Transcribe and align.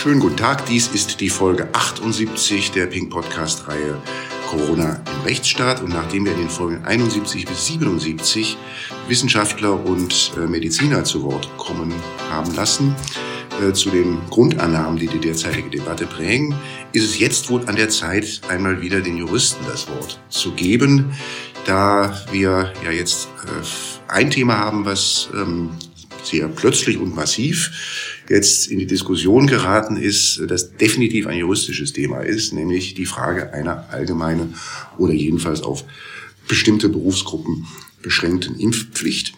Schönen 0.00 0.20
guten 0.20 0.36
Tag, 0.36 0.64
dies 0.66 0.86
ist 0.86 1.20
die 1.20 1.28
Folge 1.28 1.66
78 1.72 2.70
der 2.70 2.86
Pink 2.86 3.10
Podcast 3.10 3.66
Reihe 3.66 4.00
Corona 4.46 5.02
im 5.12 5.26
Rechtsstaat. 5.26 5.82
Und 5.82 5.88
nachdem 5.88 6.24
wir 6.24 6.30
in 6.34 6.38
den 6.38 6.48
Folgen 6.48 6.84
71 6.84 7.46
bis 7.46 7.66
77 7.66 8.56
Wissenschaftler 9.08 9.84
und 9.84 10.30
äh, 10.36 10.46
Mediziner 10.46 11.02
zu 11.02 11.24
Wort 11.24 11.48
kommen 11.56 11.92
haben 12.30 12.54
lassen, 12.54 12.94
äh, 13.60 13.72
zu 13.72 13.90
den 13.90 14.20
Grundannahmen, 14.30 15.00
die 15.00 15.08
die 15.08 15.18
derzeitige 15.18 15.68
Debatte 15.68 16.06
prägen, 16.06 16.54
ist 16.92 17.04
es 17.04 17.18
jetzt 17.18 17.50
wohl 17.50 17.66
an 17.66 17.74
der 17.74 17.88
Zeit, 17.88 18.42
einmal 18.48 18.80
wieder 18.80 19.00
den 19.00 19.16
Juristen 19.16 19.64
das 19.66 19.88
Wort 19.88 20.20
zu 20.28 20.52
geben, 20.52 21.12
da 21.64 22.24
wir 22.30 22.72
ja 22.84 22.92
jetzt 22.92 23.26
äh, 23.46 24.12
ein 24.12 24.30
Thema 24.30 24.58
haben, 24.58 24.84
was 24.84 25.28
ähm, 25.34 25.70
sehr 26.22 26.46
plötzlich 26.46 26.98
und 26.98 27.16
massiv 27.16 27.72
jetzt 28.28 28.66
in 28.68 28.78
die 28.78 28.86
Diskussion 28.86 29.46
geraten 29.46 29.96
ist, 29.96 30.42
das 30.48 30.76
definitiv 30.76 31.26
ein 31.26 31.38
juristisches 31.38 31.92
Thema 31.92 32.20
ist, 32.20 32.52
nämlich 32.52 32.94
die 32.94 33.06
Frage 33.06 33.52
einer 33.52 33.86
allgemeinen 33.90 34.54
oder 34.98 35.14
jedenfalls 35.14 35.62
auf 35.62 35.84
bestimmte 36.46 36.88
Berufsgruppen 36.88 37.66
beschränkten 38.02 38.58
Impfpflicht. 38.58 39.34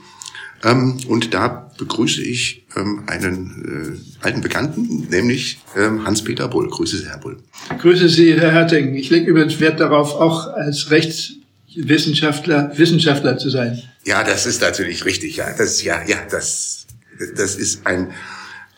Ähm, 0.63 0.99
und 1.09 1.33
da 1.33 1.71
begrüße 1.79 2.23
ich 2.23 2.67
ähm, 2.77 3.05
einen 3.07 3.99
äh, 4.23 4.25
alten 4.25 4.43
Bekannten, 4.43 5.09
nämlich 5.11 5.59
ähm, 5.77 6.07
Hans-Peter 6.07 6.49
Bull. 6.49 6.69
Grüße 6.69 6.99
Sie, 6.99 7.07
Herr 7.07 7.19
Bull. 7.19 7.39
Grüße 7.79 8.09
Sie, 8.09 8.35
Herr 8.35 8.53
Herting. 8.53 8.95
Ich 8.95 9.09
lege 9.11 9.27
übrigens 9.27 9.59
Wert 9.61 9.81
darauf, 9.81 10.15
auch 10.15 10.49
als 10.49 10.91
Rechtswissenschaftler 10.91 12.73
Wissenschaftler 12.77 13.39
zu 13.39 13.49
sein. 13.49 13.83
Ja, 14.05 14.23
das 14.23 14.45
ist 14.45 14.61
natürlich 14.61 15.07
richtig. 15.07 15.37
Ja, 15.37 15.47
das, 15.57 15.83
ja, 15.83 16.03
ja, 16.07 16.19
das, 16.31 16.87
das 17.37 17.57
ist 17.57 17.87
ein, 17.87 18.13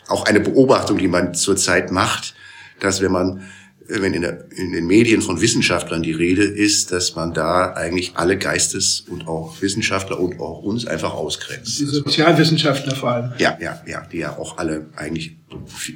auch 0.09 0.25
eine 0.27 0.41
Beobachtung, 0.41 0.99
die 0.99 1.09
man 1.09 1.35
zurzeit 1.35 1.91
macht, 1.91 2.35
dass 2.81 3.01
wenn 3.01 3.13
man 3.13 3.43
wenn 3.89 4.15
in, 4.15 4.23
der, 4.23 4.47
in, 4.53 4.73
den 4.73 4.87
Medien 4.87 5.23
von 5.23 5.41
Wissenschaftlern 5.41 6.03
die 6.03 6.13
Rede 6.13 6.45
ist, 6.45 6.93
dass 6.93 7.15
man 7.15 7.35
da 7.35 7.73
eigentlich 7.73 8.13
alle 8.15 8.39
Geistes- 8.39 9.01
und 9.01 9.27
auch 9.27 9.61
Wissenschaftler 9.61 10.19
und 10.21 10.41
auch 10.41 10.63
uns 10.63 10.87
einfach 10.87 11.15
ausgrenzt. 11.15 11.81
Die 11.81 11.85
Sozialwissenschaftler 11.85 12.95
vor 12.95 13.11
allem. 13.11 13.33
Ja, 13.39 13.59
ja, 13.61 13.83
ja, 13.87 14.07
die 14.11 14.19
ja 14.19 14.39
auch 14.39 14.59
alle 14.59 14.87
eigentlich 14.97 15.37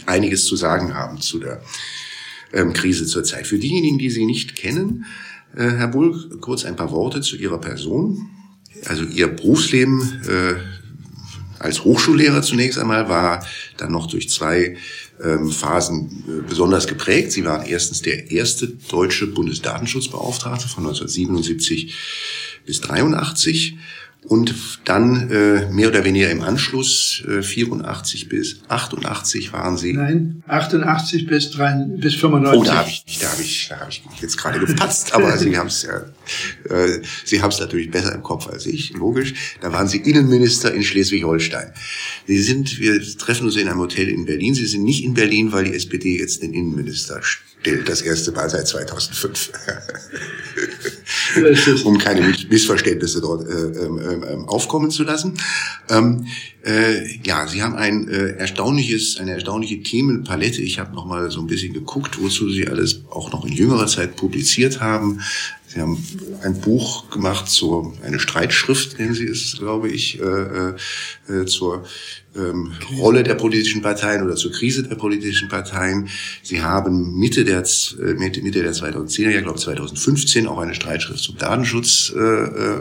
einiges 0.06 0.46
zu 0.46 0.56
sagen 0.56 0.94
haben 0.94 1.20
zu 1.20 1.38
der 1.38 1.60
ähm, 2.52 2.72
Krise 2.72 3.06
zurzeit. 3.06 3.46
Für 3.46 3.58
diejenigen, 3.58 3.98
die 3.98 4.10
Sie 4.10 4.26
nicht 4.26 4.56
kennen, 4.56 5.04
äh, 5.56 5.62
Herr 5.62 5.88
Bull, 5.88 6.38
kurz 6.40 6.64
ein 6.64 6.76
paar 6.76 6.90
Worte 6.90 7.20
zu 7.20 7.36
Ihrer 7.36 7.60
Person. 7.60 8.28
Also 8.86 9.04
Ihr 9.04 9.28
Berufsleben 9.28 10.22
äh, 10.28 10.75
als 11.58 11.84
Hochschullehrer 11.84 12.42
zunächst 12.42 12.78
einmal 12.78 13.08
war 13.08 13.46
dann 13.76 13.92
noch 13.92 14.06
durch 14.06 14.28
zwei 14.28 14.76
ähm, 15.22 15.50
Phasen 15.50 16.24
äh, 16.28 16.48
besonders 16.48 16.86
geprägt. 16.86 17.32
Sie 17.32 17.44
waren 17.44 17.66
erstens 17.66 18.02
der 18.02 18.30
erste 18.30 18.68
deutsche 18.68 19.26
Bundesdatenschutzbeauftragte 19.26 20.68
von 20.68 20.84
1977 20.84 21.94
bis 22.64 22.80
83 22.80 23.78
und 24.24 24.54
dann 24.84 25.30
äh, 25.30 25.70
mehr 25.70 25.88
oder 25.88 26.04
weniger 26.04 26.30
im 26.30 26.42
Anschluss, 26.42 27.22
äh, 27.28 27.42
84 27.42 28.28
bis 28.28 28.60
88 28.68 29.52
waren 29.52 29.76
Sie. 29.76 29.92
Nein, 29.92 30.42
88 30.48 31.26
bis, 31.26 31.52
3, 31.52 31.86
bis 31.98 32.16
95. 32.16 32.60
Oh, 32.60 32.64
da 32.64 32.78
habe 32.78 32.88
ich, 32.88 33.18
da 33.20 33.30
habe 33.30 33.42
ich, 33.42 33.68
da 33.68 33.80
habe 33.80 33.90
ich 33.90 34.02
jetzt 34.20 34.36
gerade 34.36 34.58
gepatzt, 34.58 35.14
aber 35.14 35.36
Sie 35.38 35.56
haben 35.58 35.68
es 35.68 35.82
ja, 35.82 36.06
äh, 36.68 37.00
Sie 37.24 37.40
haben 37.40 37.50
es 37.50 37.60
natürlich 37.60 37.90
besser 37.90 38.14
im 38.14 38.22
Kopf 38.22 38.48
als 38.48 38.66
ich, 38.66 38.94
logisch. 38.94 39.34
Da 39.60 39.72
waren 39.72 39.86
Sie 39.86 39.98
Innenminister 39.98 40.74
in 40.74 40.82
Schleswig-Holstein. 40.82 41.72
Sie 42.26 42.38
sind, 42.42 42.80
wir 42.80 43.00
treffen 43.18 43.46
uns 43.46 43.56
in 43.56 43.68
einem 43.68 43.78
Hotel 43.78 44.08
in 44.08 44.24
Berlin. 44.24 44.54
Sie 44.54 44.66
sind 44.66 44.82
nicht 44.82 45.04
in 45.04 45.14
Berlin, 45.14 45.52
weil 45.52 45.64
die 45.64 45.74
SPD 45.74 46.18
jetzt 46.18 46.42
den 46.42 46.52
Innenminister 46.52 47.20
stellt, 47.66 47.88
das 47.88 48.02
erste 48.02 48.32
Mal 48.32 48.48
seit 48.48 48.68
2005. 48.68 49.52
um 51.84 51.98
keine 51.98 52.34
Missverständnisse 52.48 53.20
dort 53.20 53.46
äh, 53.48 53.84
ähm, 53.84 54.48
aufkommen 54.48 54.90
zu 54.90 55.02
lassen. 55.02 55.34
Ähm, 55.88 56.26
äh, 56.64 57.18
ja, 57.24 57.46
Sie 57.46 57.62
haben 57.62 57.74
ein 57.74 58.08
äh, 58.08 58.36
erstaunliches, 58.38 59.18
eine 59.18 59.32
erstaunliche 59.32 59.82
Themenpalette. 59.82 60.62
Ich 60.62 60.78
habe 60.78 60.94
noch 60.94 61.06
mal 61.06 61.30
so 61.30 61.40
ein 61.40 61.46
bisschen 61.46 61.72
geguckt, 61.72 62.20
wozu 62.20 62.48
Sie 62.50 62.68
alles 62.68 63.02
auch 63.10 63.32
noch 63.32 63.44
in 63.44 63.52
jüngerer 63.52 63.86
Zeit 63.86 64.16
publiziert 64.16 64.80
haben. 64.80 65.20
Sie 65.68 65.80
haben 65.80 66.02
ein 66.42 66.60
Buch 66.60 67.10
gemacht 67.10 67.48
zur, 67.48 67.92
eine 68.04 68.20
Streitschrift 68.20 68.98
nennen 68.98 69.14
Sie 69.14 69.26
es, 69.26 69.56
glaube 69.58 69.88
ich, 69.88 70.20
äh, 70.20 70.74
äh, 71.28 71.46
zur 71.46 71.84
ähm, 72.36 72.72
Rolle 72.98 73.22
der 73.22 73.34
politischen 73.34 73.82
Parteien 73.82 74.22
oder 74.22 74.36
zur 74.36 74.52
Krise 74.52 74.84
der 74.84 74.94
politischen 74.94 75.48
Parteien. 75.48 76.08
Sie 76.42 76.62
haben 76.62 77.18
Mitte 77.18 77.44
der, 77.44 77.62
äh, 77.62 78.14
Mitte, 78.14 78.42
Mitte 78.42 78.62
der 78.62 78.74
2010er, 78.74 79.30
ja, 79.30 79.40
glaube 79.40 79.58
2015 79.58 80.46
auch 80.46 80.58
eine 80.58 80.74
Streitschrift 80.74 81.20
zum 81.20 81.36
Datenschutz 81.36 82.12
äh, 82.14 82.20
äh, 82.20 82.80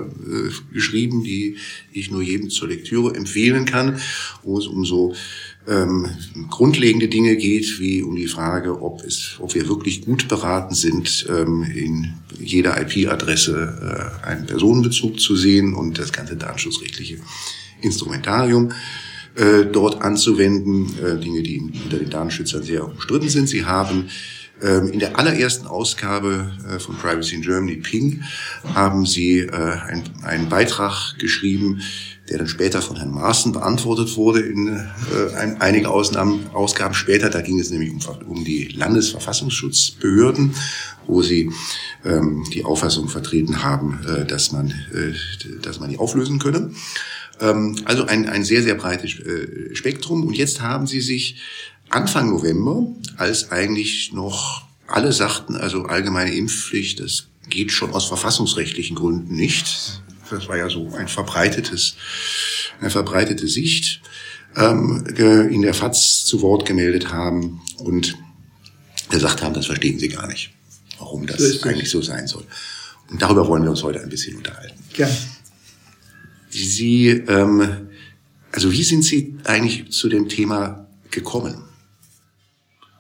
geschrieben, 0.72 1.23
die 1.23 1.57
ich 1.91 2.12
nur 2.12 2.22
jedem 2.22 2.50
zur 2.50 2.67
Lektüre 2.67 3.16
empfehlen 3.16 3.66
kann, 3.66 4.00
wo 4.44 4.59
es 4.59 4.67
um 4.67 4.85
so 4.85 5.16
ähm, 5.67 6.09
grundlegende 6.49 7.07
Dinge 7.07 7.35
geht, 7.35 7.79
wie 7.79 8.03
um 8.03 8.15
die 8.15 8.27
Frage, 8.27 8.81
ob, 8.81 9.03
es, 9.03 9.37
ob 9.39 9.55
wir 9.55 9.67
wirklich 9.67 10.05
gut 10.05 10.27
beraten 10.27 10.75
sind, 10.75 11.25
ähm, 11.29 11.63
in 11.63 12.13
jeder 12.39 12.79
IP-Adresse 12.81 14.21
äh, 14.23 14.27
einen 14.27 14.45
Personenbezug 14.45 15.19
zu 15.19 15.35
sehen 15.35 15.73
und 15.73 15.97
das 15.97 16.11
ganze 16.11 16.35
datenschutzrechtliche 16.35 17.17
Instrumentarium 17.81 18.71
äh, 19.35 19.65
dort 19.65 20.01
anzuwenden, 20.01 20.95
äh, 21.03 21.19
Dinge, 21.19 21.41
die 21.41 21.59
unter 21.59 21.97
den 21.97 22.09
Datenschützern 22.09 22.63
sehr 22.63 22.85
umstritten 22.85 23.29
sind. 23.29 23.49
Sie 23.49 23.65
haben 23.65 24.09
ähm, 24.61 24.87
in 24.87 24.99
der 24.99 25.19
allerersten 25.19 25.67
Ausgabe 25.67 26.51
äh, 26.69 26.79
von 26.79 26.95
Privacy 26.95 27.35
in 27.35 27.41
Germany, 27.41 27.75
Ping, 27.75 28.23
haben 28.73 29.05
Sie 29.05 29.39
äh, 29.39 29.77
einen 30.23 30.47
Beitrag 30.47 31.17
geschrieben, 31.19 31.81
der 32.29 32.39
dann 32.39 32.47
später 32.47 32.81
von 32.81 32.97
Herrn 32.97 33.11
Maaßen 33.11 33.51
beantwortet 33.51 34.15
wurde 34.17 34.39
in 34.39 34.67
äh, 34.67 35.35
ein, 35.35 35.61
einige 35.61 35.89
Ausnahmen, 35.89 36.49
Ausgaben 36.53 36.93
später. 36.93 37.29
Da 37.29 37.41
ging 37.41 37.59
es 37.59 37.69
nämlich 37.69 37.91
um, 37.91 37.99
um 38.27 38.43
die 38.43 38.69
Landesverfassungsschutzbehörden, 38.69 40.55
wo 41.05 41.21
sie 41.21 41.51
ähm, 42.03 42.43
die 42.51 42.65
Auffassung 42.65 43.09
vertreten 43.09 43.63
haben, 43.63 43.99
äh, 44.07 44.25
dass 44.25 44.51
man, 44.51 44.69
äh, 44.93 45.13
dass 45.61 45.79
man 45.79 45.89
die 45.89 45.99
auflösen 45.99 46.39
könne. 46.39 46.71
Ähm, 47.39 47.77
also 47.85 48.05
ein, 48.05 48.27
ein 48.27 48.43
sehr, 48.43 48.63
sehr 48.63 48.75
breites 48.75 49.19
äh, 49.19 49.75
Spektrum. 49.75 50.25
Und 50.25 50.35
jetzt 50.35 50.61
haben 50.61 50.87
sie 50.87 51.01
sich 51.01 51.41
Anfang 51.89 52.31
November, 52.31 52.87
als 53.17 53.51
eigentlich 53.51 54.13
noch 54.13 54.65
alle 54.87 55.11
sagten, 55.11 55.55
also 55.55 55.83
allgemeine 55.83 56.33
Impfpflicht, 56.33 56.99
das 56.99 57.27
geht 57.49 57.71
schon 57.71 57.93
aus 57.93 58.05
verfassungsrechtlichen 58.05 58.95
Gründen 58.95 59.35
nicht, 59.35 60.01
das 60.29 60.47
war 60.47 60.57
ja 60.57 60.69
so 60.69 60.91
ein 60.95 61.07
verbreitetes, 61.07 61.95
eine 62.79 62.89
verbreitete 62.89 63.47
Sicht, 63.47 64.01
ähm, 64.55 65.05
in 65.17 65.61
der 65.61 65.73
FAZ 65.73 66.25
zu 66.25 66.41
Wort 66.41 66.65
gemeldet 66.65 67.11
haben 67.11 67.61
und 67.77 68.15
gesagt 69.09 69.41
haben, 69.41 69.53
das 69.53 69.65
verstehen 69.65 69.99
sie 69.99 70.09
gar 70.09 70.27
nicht, 70.27 70.51
warum 70.97 71.27
das 71.27 71.39
so 71.39 71.67
eigentlich 71.67 71.89
so 71.89 72.01
sein 72.01 72.27
soll. 72.27 72.43
Und 73.09 73.21
darüber 73.21 73.47
wollen 73.47 73.63
wir 73.63 73.69
uns 73.69 73.83
heute 73.83 74.01
ein 74.01 74.09
bisschen 74.09 74.37
unterhalten. 74.37 74.77
Gerne. 74.93 75.15
Sie, 76.49 77.09
ähm, 77.09 77.89
also 78.51 78.71
wie 78.71 78.83
sind 78.83 79.03
Sie 79.03 79.35
eigentlich 79.43 79.91
zu 79.91 80.07
dem 80.07 80.29
Thema 80.29 80.87
gekommen? 81.11 81.63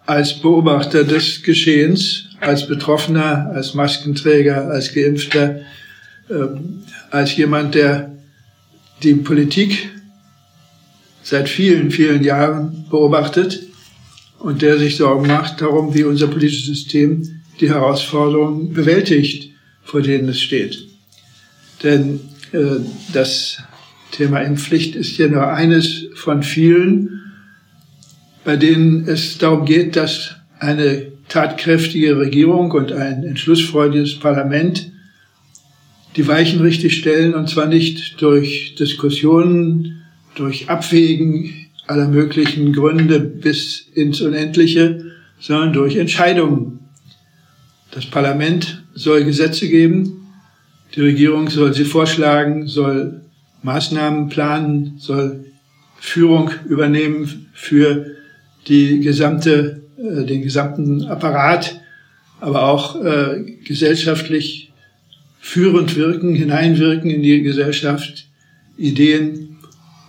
Als 0.05 0.39
Beobachter 0.41 1.03
des 1.03 1.41
Geschehens, 1.41 2.25
als 2.41 2.67
Betroffener, 2.67 3.51
als 3.53 3.73
Maskenträger, 3.73 4.67
als 4.67 4.93
Geimpfter, 4.93 5.61
ähm, 6.29 6.83
als 7.11 7.35
jemand, 7.35 7.75
der 7.75 8.15
die 9.03 9.15
Politik 9.15 9.89
seit 11.23 11.49
vielen, 11.49 11.91
vielen 11.91 12.23
Jahren 12.23 12.85
beobachtet 12.89 13.63
und 14.39 14.61
der 14.61 14.77
sich 14.77 14.97
Sorgen 14.97 15.27
macht 15.27 15.61
darum, 15.61 15.93
wie 15.93 16.03
unser 16.03 16.27
politisches 16.27 16.67
System 16.67 17.41
die 17.59 17.69
Herausforderungen 17.69 18.73
bewältigt, 18.73 19.51
vor 19.83 20.01
denen 20.01 20.29
es 20.29 20.41
steht. 20.41 20.87
Denn 21.83 22.19
äh, 22.51 22.79
das 23.13 23.57
Thema 24.11 24.39
Impfpflicht 24.41 24.95
ist 24.95 25.17
ja 25.17 25.27
nur 25.27 25.47
eines 25.47 26.05
von 26.15 26.43
vielen, 26.43 27.21
bei 28.43 28.55
denen 28.55 29.07
es 29.07 29.37
darum 29.37 29.65
geht, 29.65 29.95
dass 29.95 30.35
eine 30.59 31.11
tatkräftige 31.27 32.17
Regierung 32.17 32.71
und 32.71 32.91
ein 32.91 33.23
entschlussfreudiges 33.23 34.19
Parlament 34.19 34.91
die 36.15 36.27
Weichen 36.27 36.61
richtig 36.61 36.95
stellen 36.95 37.33
und 37.33 37.49
zwar 37.49 37.67
nicht 37.67 38.21
durch 38.21 38.75
Diskussionen, 38.75 40.01
durch 40.35 40.69
Abwägen 40.69 41.53
aller 41.87 42.07
möglichen 42.07 42.73
Gründe 42.73 43.19
bis 43.19 43.87
ins 43.93 44.21
Unendliche, 44.21 45.11
sondern 45.39 45.73
durch 45.73 45.97
Entscheidungen. 45.97 46.79
Das 47.91 48.05
Parlament 48.05 48.83
soll 48.93 49.23
Gesetze 49.23 49.67
geben, 49.67 50.27
die 50.95 51.01
Regierung 51.01 51.49
soll 51.49 51.73
sie 51.73 51.85
vorschlagen, 51.85 52.67
soll 52.67 53.21
Maßnahmen 53.63 54.29
planen, 54.29 54.95
soll 54.97 55.45
Führung 55.99 56.51
übernehmen 56.67 57.47
für 57.53 58.15
die 58.67 58.99
gesamte 59.01 59.81
äh, 59.97 60.25
den 60.25 60.41
gesamten 60.41 61.05
Apparat, 61.05 61.79
aber 62.41 62.63
auch 62.63 63.01
äh, 63.03 63.57
gesellschaftlich 63.63 64.64
führend 65.45 65.95
wirken, 65.95 66.33
hineinwirken 66.33 67.11
in 67.11 67.21
die 67.21 67.43
Gesellschaft, 67.43 68.25
Ideen 68.77 69.57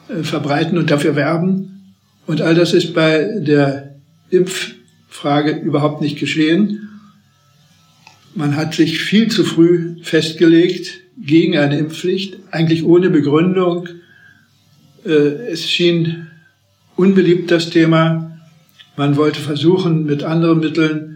äh, 0.08 0.22
verbreiten 0.22 0.78
und 0.78 0.90
dafür 0.90 1.14
werben. 1.14 1.94
Und 2.26 2.40
all 2.40 2.54
das 2.54 2.72
ist 2.72 2.94
bei 2.94 3.38
der 3.38 3.96
Impffrage 4.30 5.50
überhaupt 5.60 6.00
nicht 6.00 6.18
geschehen. 6.18 6.88
Man 8.34 8.56
hat 8.56 8.74
sich 8.74 8.98
viel 8.98 9.30
zu 9.30 9.44
früh 9.44 9.96
festgelegt 10.02 11.00
gegen 11.22 11.58
eine 11.58 11.78
Impfpflicht, 11.78 12.38
eigentlich 12.50 12.82
ohne 12.84 13.10
Begründung. 13.10 13.88
Äh, 15.04 15.50
es 15.52 15.68
schien 15.68 16.28
unbeliebt 16.96 17.50
das 17.50 17.68
Thema. 17.68 18.40
Man 18.96 19.18
wollte 19.18 19.40
versuchen, 19.40 20.06
mit 20.06 20.22
anderen 20.22 20.60
Mitteln 20.60 21.15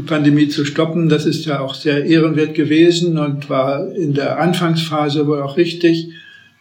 die 0.00 0.06
Pandemie 0.06 0.48
zu 0.48 0.64
stoppen. 0.64 1.08
Das 1.08 1.26
ist 1.26 1.44
ja 1.44 1.60
auch 1.60 1.74
sehr 1.74 2.04
ehrenwert 2.04 2.54
gewesen 2.54 3.18
und 3.18 3.50
war 3.50 3.94
in 3.94 4.14
der 4.14 4.38
Anfangsphase 4.38 5.26
wohl 5.26 5.42
auch 5.42 5.56
richtig. 5.56 6.08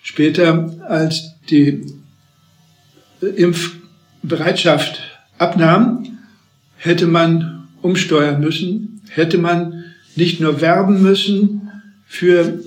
Später, 0.04 0.76
als 0.88 1.36
die 1.50 1.86
Impfbereitschaft 3.22 5.00
abnahm, 5.38 6.20
hätte 6.78 7.08
man 7.08 7.68
umsteuern 7.82 8.42
müssen, 8.42 9.02
hätte 9.10 9.38
man 9.38 9.86
nicht 10.16 10.42
nur 10.42 10.62
werben 10.62 11.02
müssen 11.02 11.70
für 12.06 12.60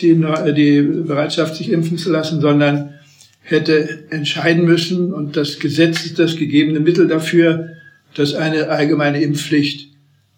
die, 0.00 0.14
die 0.56 0.82
Bereitschaft, 0.82 1.56
sich 1.56 1.70
impfen 1.70 1.98
zu 1.98 2.10
lassen, 2.10 2.40
sondern 2.40 2.94
hätte 3.42 4.04
entscheiden 4.10 4.64
müssen, 4.64 5.12
und 5.12 5.36
das 5.36 5.58
Gesetz 5.58 6.06
ist 6.06 6.18
das 6.18 6.36
gegebene 6.36 6.80
Mittel 6.80 7.08
dafür, 7.08 7.70
dass 8.14 8.34
eine 8.34 8.68
allgemeine 8.68 9.22
Impfpflicht 9.22 9.93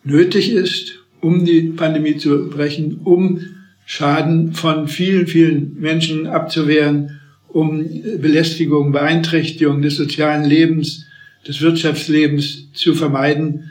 nötig 0.07 0.53
ist, 0.53 1.01
um 1.21 1.45
die 1.45 1.63
Pandemie 1.63 2.17
zu 2.17 2.49
brechen, 2.49 3.01
um 3.05 3.41
Schaden 3.85 4.53
von 4.53 4.89
vielen, 4.89 5.27
vielen 5.27 5.77
Menschen 5.79 6.27
abzuwehren, 6.27 7.21
um 7.49 7.85
Belästigung, 8.21 8.93
Beeinträchtigung 8.93 9.83
des 9.83 9.97
sozialen 9.97 10.45
Lebens, 10.45 11.07
des 11.47 11.61
Wirtschaftslebens 11.61 12.73
zu 12.73 12.95
vermeiden. 12.95 13.71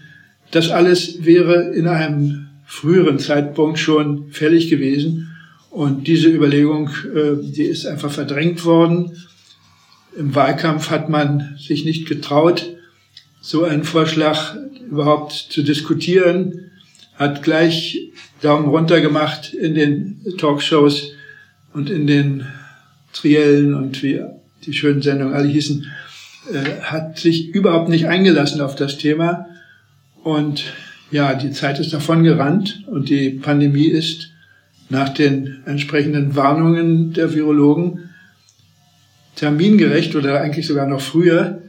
Das 0.52 0.70
alles 0.70 1.26
wäre 1.26 1.74
in 1.74 1.88
einem 1.88 2.48
früheren 2.66 3.20
Zeitpunkt 3.20 3.80
schon 3.80 4.32
fällig 4.32 4.70
gewesen. 4.70 5.32
Und 5.70 6.08
diese 6.08 6.30
Überlegung, 6.30 6.90
äh, 7.14 7.36
die 7.42 7.64
ist 7.64 7.86
einfach 7.86 8.12
verdrängt 8.12 8.64
worden. 8.64 9.12
Im 10.18 10.34
Wahlkampf 10.34 10.90
hat 10.90 11.10
man 11.10 11.58
sich 11.60 11.84
nicht 11.84 12.08
getraut, 12.08 12.74
so 13.42 13.66
einen 13.66 13.84
Vorschlag 13.84 14.56
überhaupt 14.90 15.34
zu 15.34 15.64
diskutieren, 15.64 16.72
hat 17.16 17.44
gleich 17.44 18.12
Daumen 18.42 18.68
runter 18.68 19.02
gemacht 19.02 19.54
in 19.54 19.76
den 19.76 20.22
Talkshows 20.38 21.14
und 21.74 21.90
in 21.90 22.08
den 22.08 22.46
Triellen 23.14 23.74
und 23.74 24.04
wie 24.04 24.22
die 24.66 24.74
schönen 24.74 25.02
Sendungen 25.02 25.34
alle 25.34 25.48
hießen, 25.48 25.86
äh, 26.52 26.82
hat 26.82 27.18
sich 27.18 27.50
überhaupt 27.50 27.90
nicht 27.90 28.08
eingelassen 28.08 28.62
auf 28.62 28.76
das 28.76 28.98
Thema. 28.98 29.48
Und 30.24 30.74
ja, 31.12 31.34
die 31.34 31.52
Zeit 31.52 31.80
ist 31.80 31.94
davon 31.94 32.24
gerannt 32.24 32.84
und 32.88 33.10
die 33.10 33.30
Pandemie 33.30 33.88
ist 33.88 34.32
nach 34.90 35.10
den 35.10 35.62
entsprechenden 35.66 36.36
Warnungen 36.36 37.14
der 37.14 37.34
Virologen 37.34 38.10
termingerecht 39.36 40.16
oder 40.16 40.42
eigentlich 40.42 40.68
sogar 40.68 40.88
noch 40.88 41.02
früher 41.02 41.62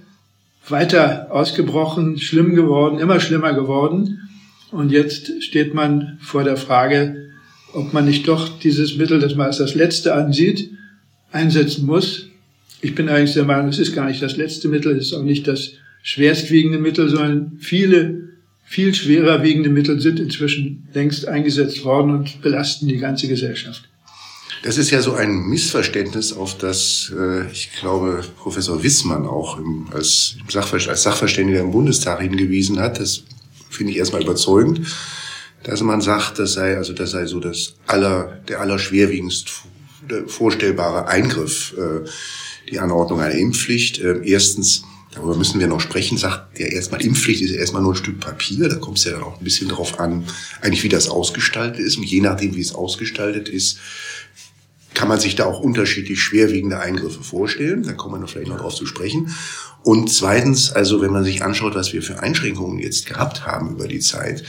weiter 0.68 1.28
ausgebrochen, 1.30 2.18
schlimm 2.18 2.54
geworden, 2.54 2.98
immer 2.98 3.20
schlimmer 3.20 3.54
geworden. 3.54 4.28
Und 4.70 4.90
jetzt 4.90 5.42
steht 5.42 5.74
man 5.74 6.18
vor 6.20 6.44
der 6.44 6.56
Frage, 6.56 7.30
ob 7.72 7.92
man 7.92 8.04
nicht 8.04 8.26
doch 8.26 8.58
dieses 8.58 8.96
Mittel, 8.96 9.20
das 9.20 9.34
man 9.34 9.46
als 9.46 9.58
das 9.58 9.74
letzte 9.74 10.14
ansieht, 10.14 10.70
einsetzen 11.30 11.86
muss. 11.86 12.28
Ich 12.80 12.94
bin 12.94 13.08
eigentlich 13.08 13.34
der 13.34 13.44
Meinung, 13.44 13.68
es 13.68 13.78
ist 13.78 13.94
gar 13.94 14.06
nicht 14.06 14.22
das 14.22 14.36
letzte 14.36 14.68
Mittel, 14.68 14.96
es 14.96 15.06
ist 15.06 15.14
auch 15.14 15.22
nicht 15.22 15.46
das 15.46 15.72
schwerstwiegende 16.02 16.78
Mittel, 16.78 17.08
sondern 17.08 17.52
viele 17.58 18.26
viel 18.68 18.94
schwerer 18.94 19.42
wiegende 19.44 19.70
Mittel 19.70 20.00
sind 20.00 20.18
inzwischen 20.18 20.88
längst 20.92 21.28
eingesetzt 21.28 21.84
worden 21.84 22.10
und 22.10 22.42
belasten 22.42 22.88
die 22.88 22.98
ganze 22.98 23.28
Gesellschaft. 23.28 23.88
Das 24.66 24.78
ist 24.78 24.90
ja 24.90 25.00
so 25.00 25.14
ein 25.14 25.46
Missverständnis, 25.46 26.32
auf 26.32 26.58
das 26.58 27.12
äh, 27.16 27.48
ich 27.52 27.70
glaube 27.78 28.24
Professor 28.36 28.82
Wissmann 28.82 29.24
auch 29.24 29.58
im, 29.58 29.86
als, 29.92 30.34
Sachver 30.48 30.90
als 30.90 31.04
Sachverständiger 31.04 31.60
im 31.60 31.70
Bundestag 31.70 32.20
hingewiesen 32.20 32.80
hat. 32.80 32.98
Das 32.98 33.22
finde 33.70 33.92
ich 33.92 33.98
erstmal 33.98 34.24
überzeugend, 34.24 34.80
dass 35.62 35.82
man 35.82 36.00
sagt, 36.00 36.40
das 36.40 36.54
sei 36.54 36.76
also 36.76 36.94
das 36.94 37.12
sei 37.12 37.26
so 37.26 37.38
das 37.38 37.74
aller 37.86 38.40
der 38.48 38.60
allerschwerwiegendst 38.60 39.50
vorstellbare 40.26 41.06
Eingriff 41.06 41.72
äh, 41.78 42.08
die 42.68 42.80
Anordnung 42.80 43.20
einer 43.20 43.34
Impfpflicht. 43.34 44.00
Äh, 44.00 44.22
erstens 44.24 44.82
darüber 45.14 45.36
müssen 45.36 45.60
wir 45.60 45.68
noch 45.68 45.80
sprechen, 45.80 46.18
sagt 46.18 46.58
der 46.58 46.72
erstmal 46.72 47.02
Impfpflicht 47.02 47.42
ist 47.42 47.52
erstmal 47.52 47.82
nur 47.82 47.92
ein 47.92 47.96
Stück 47.96 48.18
Papier, 48.18 48.68
da 48.68 48.74
kommt 48.74 48.98
es 48.98 49.04
ja 49.04 49.12
dann 49.12 49.22
auch 49.22 49.38
ein 49.38 49.44
bisschen 49.44 49.68
drauf 49.68 50.00
an, 50.00 50.24
eigentlich 50.60 50.82
wie 50.82 50.88
das 50.88 51.08
ausgestaltet 51.08 51.78
ist 51.78 51.98
und 51.98 52.02
je 52.02 52.20
nachdem, 52.20 52.56
wie 52.56 52.60
es 52.60 52.74
ausgestaltet 52.74 53.48
ist, 53.48 53.78
kann 54.96 55.08
man 55.08 55.20
sich 55.20 55.34
da 55.36 55.44
auch 55.44 55.60
unterschiedlich 55.60 56.22
schwerwiegende 56.22 56.80
Eingriffe 56.80 57.22
vorstellen. 57.22 57.82
Da 57.82 57.92
kommen 57.92 58.18
wir 58.22 58.28
vielleicht 58.28 58.48
noch 58.48 58.60
drauf 58.60 58.74
zu 58.74 58.86
sprechen. 58.86 59.30
Und 59.82 60.10
zweitens, 60.10 60.72
also 60.72 61.02
wenn 61.02 61.12
man 61.12 61.22
sich 61.22 61.44
anschaut, 61.44 61.74
was 61.74 61.92
wir 61.92 62.02
für 62.02 62.20
Einschränkungen 62.20 62.78
jetzt 62.78 63.04
gehabt 63.04 63.46
haben 63.46 63.72
über 63.72 63.88
die 63.88 64.00
Zeit, 64.00 64.42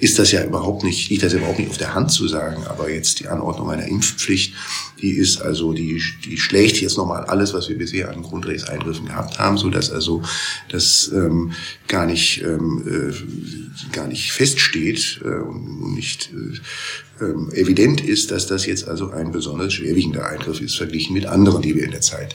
ist 0.00 0.18
das 0.18 0.32
ja 0.32 0.42
überhaupt 0.44 0.82
nicht, 0.82 1.10
liegt 1.10 1.22
das 1.22 1.34
überhaupt 1.34 1.58
nicht 1.58 1.70
auf 1.70 1.76
der 1.76 1.94
Hand 1.94 2.10
zu 2.10 2.26
sagen. 2.26 2.64
Aber 2.66 2.90
jetzt 2.90 3.20
die 3.20 3.28
Anordnung 3.28 3.70
einer 3.70 3.86
Impfpflicht, 3.86 4.54
die 5.00 5.12
ist 5.12 5.40
also, 5.40 5.72
die, 5.72 6.02
die 6.24 6.38
schlägt 6.38 6.80
jetzt 6.80 6.96
nochmal 6.96 7.24
alles, 7.24 7.52
was 7.52 7.68
wir 7.68 7.76
bisher 7.76 8.10
an 8.10 8.22
Grundrechtseingriffen 8.22 9.06
gehabt 9.06 9.38
haben, 9.38 9.58
so 9.58 9.68
dass 9.68 9.90
also 9.90 10.22
das 10.70 11.10
ähm, 11.14 11.52
gar 11.86 12.06
nicht 12.06 12.42
ähm, 12.42 13.12
äh, 13.12 13.90
gar 13.92 14.08
nicht 14.08 14.32
feststeht 14.32 15.20
äh, 15.22 15.28
und 15.28 15.94
nicht 15.94 16.30
äh, 16.32 17.24
ähm, 17.24 17.50
evident 17.52 18.00
ist, 18.00 18.30
dass 18.30 18.46
das 18.46 18.66
jetzt 18.66 18.88
also 18.88 19.10
ein 19.10 19.32
besonders 19.32 19.74
schwerwiegender 19.74 20.26
Eingriff 20.26 20.60
ist 20.60 20.76
verglichen 20.76 21.14
mit 21.14 21.26
anderen, 21.26 21.62
die 21.62 21.74
wir 21.74 21.84
in 21.84 21.90
der 21.90 22.00
Zeit 22.00 22.34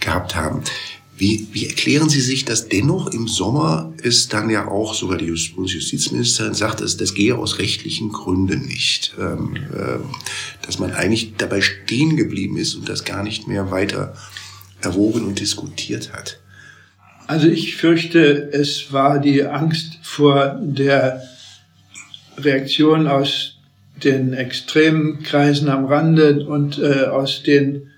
gehabt 0.00 0.36
haben. 0.36 0.62
Wie, 1.16 1.46
wie 1.52 1.66
erklären 1.66 2.08
Sie 2.08 2.20
sich 2.20 2.44
das 2.44 2.68
dennoch? 2.68 3.08
Im 3.12 3.28
Sommer 3.28 3.92
ist 4.02 4.32
dann 4.32 4.50
ja 4.50 4.66
auch 4.66 4.94
sogar 4.94 5.18
die 5.18 5.32
Bundesjustizministerin 5.54 6.54
sagt, 6.54 6.80
dass 6.80 6.96
das 6.96 7.14
gehe 7.14 7.36
aus 7.36 7.58
rechtlichen 7.58 8.10
Gründen 8.10 8.66
nicht. 8.66 9.14
Ähm, 9.18 9.56
äh, 9.56 9.98
dass 10.64 10.78
man 10.78 10.92
eigentlich 10.92 11.34
dabei 11.36 11.60
stehen 11.60 12.16
geblieben 12.16 12.56
ist 12.56 12.74
und 12.74 12.88
das 12.88 13.04
gar 13.04 13.22
nicht 13.22 13.46
mehr 13.46 13.70
weiter 13.70 14.14
erwogen 14.80 15.24
und 15.24 15.38
diskutiert 15.38 16.12
hat. 16.12 16.38
Also 17.26 17.46
ich 17.46 17.76
fürchte, 17.76 18.50
es 18.52 18.92
war 18.92 19.18
die 19.18 19.44
Angst 19.44 19.98
vor 20.02 20.58
der 20.60 21.22
Reaktion 22.36 23.06
aus 23.06 23.58
den 24.02 24.32
extremen 24.32 25.22
Kreisen 25.22 25.68
am 25.68 25.84
Rande 25.84 26.44
und 26.46 26.78
äh, 26.78 27.04
aus 27.04 27.42
den 27.42 27.91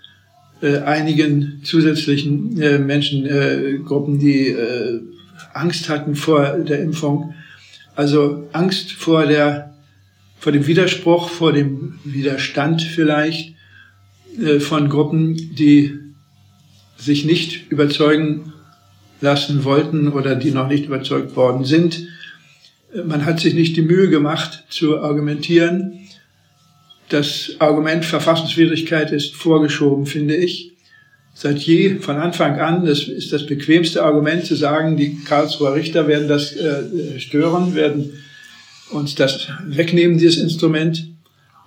äh, 0.65 0.79
einigen 0.79 1.61
zusätzlichen 1.63 2.59
äh, 2.59 2.79
Menschengruppen, 2.79 4.19
die 4.19 4.49
äh, 4.49 5.01
Angst 5.53 5.91
hatten 5.91 6.15
vor 6.15 6.59
der 6.59 6.81
Impfung. 6.81 7.35
Also 7.95 8.49
Angst 8.53 8.93
vor 8.93 9.27
der, 9.27 9.75
vor 10.39 10.53
dem 10.53 10.67
Widerspruch, 10.67 11.29
vor 11.29 11.53
dem 11.53 11.99
Widerstand 12.05 12.81
vielleicht 12.81 13.55
äh, 14.43 14.59
von 14.59 14.89
Gruppen, 14.89 15.37
die 15.55 15.99
sich 16.97 17.27
nicht 17.27 17.71
überzeugen 17.71 18.55
lassen 19.21 19.65
wollten 19.65 20.09
oder 20.09 20.35
die 20.35 20.51
noch 20.51 20.69
nicht 20.69 20.87
überzeugt 20.87 21.37
worden 21.37 21.67
sind. 21.67 22.09
Man 23.05 23.27
hat 23.27 23.39
sich 23.39 23.53
nicht 23.53 23.77
die 23.77 23.83
Mühe 23.83 24.09
gemacht 24.09 24.65
zu 24.71 25.01
argumentieren 25.01 26.04
das 27.09 27.57
Argument 27.59 28.05
Verfassungswidrigkeit 28.05 29.13
ist 29.13 29.35
vorgeschoben, 29.35 30.07
finde 30.07 30.37
ich. 30.37 30.73
Seit 31.35 31.59
je, 31.59 31.97
von 31.97 32.17
Anfang 32.17 32.61
an, 32.61 32.87
das 32.87 33.09
ist 33.09 33.33
das 33.33 33.45
bequemste 33.47 34.05
Argument 34.05 34.45
zu 34.45 34.55
sagen, 34.55 34.97
die 34.97 35.17
Karlsruher 35.25 35.75
Richter 35.75 36.07
werden 36.07 36.29
das 36.29 36.55
äh, 36.55 37.19
stören, 37.19 37.75
werden 37.75 38.13
uns 38.91 39.17
das 39.17 39.49
wegnehmen, 39.67 40.19
dieses 40.19 40.41
Instrument. 40.41 41.09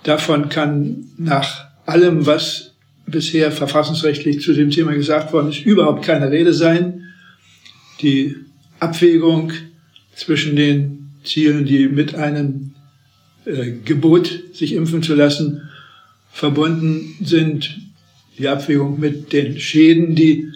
Davon 0.03 0.47
kann 0.47 1.09
nach 1.17 1.67
allem, 1.85 2.25
was 2.25 2.75
bisher 3.05 3.51
verfassungsrechtlich 3.51 4.41
zu 4.41 4.53
dem 4.53 4.69
Thema 4.69 4.93
gesagt 4.93 5.33
worden 5.33 5.49
ist, 5.49 5.65
überhaupt 5.65 6.05
keine 6.05 6.31
Rede 6.31 6.53
sein. 6.53 7.03
Die 8.01 8.35
Abwägung 8.79 9.51
zwischen 10.15 10.55
den 10.55 11.09
Zielen, 11.23 11.65
die 11.65 11.87
mit 11.87 12.15
einem 12.15 12.73
äh, 13.47 13.71
Gebot, 13.83 14.43
sich 14.53 14.73
impfen 14.73 15.01
zu 15.01 15.15
lassen, 15.15 15.69
verbunden 16.31 17.15
sind. 17.23 17.77
Die 18.37 18.47
Abwägung 18.47 18.99
mit 18.99 19.33
den 19.33 19.59
Schäden, 19.59 20.13
die 20.15 20.51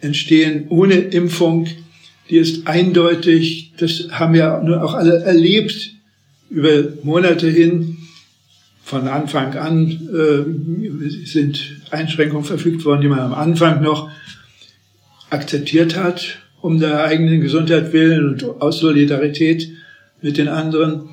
entstehen 0.00 0.66
ohne 0.70 0.94
Impfung, 0.94 1.68
die 2.30 2.38
ist 2.38 2.66
eindeutig, 2.66 3.72
das 3.76 4.08
haben 4.10 4.34
wir 4.34 4.62
nur 4.64 4.82
auch 4.82 4.94
alle 4.94 5.22
erlebt 5.22 5.92
über 6.50 6.84
Monate 7.02 7.48
hin. 7.48 7.98
Von 8.82 9.06
Anfang 9.06 9.54
an 9.54 9.90
äh, 9.90 11.26
sind 11.26 11.76
Einschränkungen 11.90 12.44
verfügt 12.44 12.84
worden, 12.84 13.02
die 13.02 13.08
man 13.08 13.20
am 13.20 13.34
Anfang 13.34 13.82
noch 13.82 14.10
akzeptiert 15.30 15.96
hat, 15.96 16.38
um 16.60 16.80
der 16.80 17.04
eigenen 17.04 17.40
Gesundheit 17.40 17.92
willen 17.92 18.30
und 18.30 18.60
aus 18.60 18.80
Solidarität 18.80 19.68
mit 20.20 20.36
den 20.36 20.48
anderen. 20.48 21.10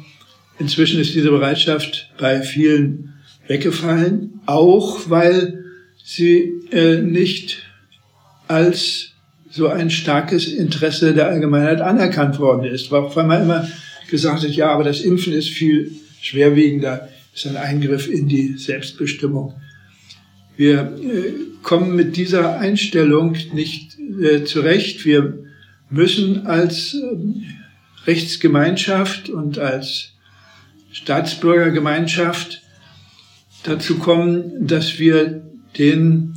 Inzwischen 0.59 0.99
ist 0.99 1.15
diese 1.15 1.31
Bereitschaft 1.31 2.11
bei 2.17 2.41
vielen 2.41 3.13
weggefallen, 3.47 4.41
auch 4.45 5.09
weil 5.09 5.65
sie 6.03 6.53
äh, 6.71 6.97
nicht 7.01 7.63
als 8.47 9.11
so 9.49 9.67
ein 9.67 9.89
starkes 9.89 10.47
Interesse 10.47 11.13
der 11.13 11.27
Allgemeinheit 11.27 11.81
anerkannt 11.81 12.39
worden 12.39 12.65
ist. 12.65 12.91
Weil 12.91 13.25
man 13.25 13.41
immer 13.41 13.67
gesagt 14.09 14.43
hat, 14.43 14.51
ja, 14.51 14.71
aber 14.71 14.83
das 14.83 15.01
Impfen 15.01 15.33
ist 15.33 15.49
viel 15.49 15.91
schwerwiegender, 16.21 17.09
ist 17.33 17.47
ein 17.47 17.57
Eingriff 17.57 18.07
in 18.07 18.27
die 18.27 18.57
Selbstbestimmung. 18.57 19.53
Wir 20.57 20.93
äh, 21.01 21.33
kommen 21.63 21.95
mit 21.95 22.17
dieser 22.17 22.59
Einstellung 22.59 23.37
nicht 23.53 23.97
äh, 24.21 24.43
zurecht. 24.43 25.05
Wir 25.05 25.39
müssen 25.89 26.45
als 26.45 26.93
äh, 26.95 28.07
Rechtsgemeinschaft 28.07 29.29
und 29.29 29.57
als 29.57 30.13
Staatsbürgergemeinschaft 30.91 32.61
dazu 33.63 33.97
kommen, 33.97 34.67
dass 34.67 34.99
wir 34.99 35.41
den 35.77 36.35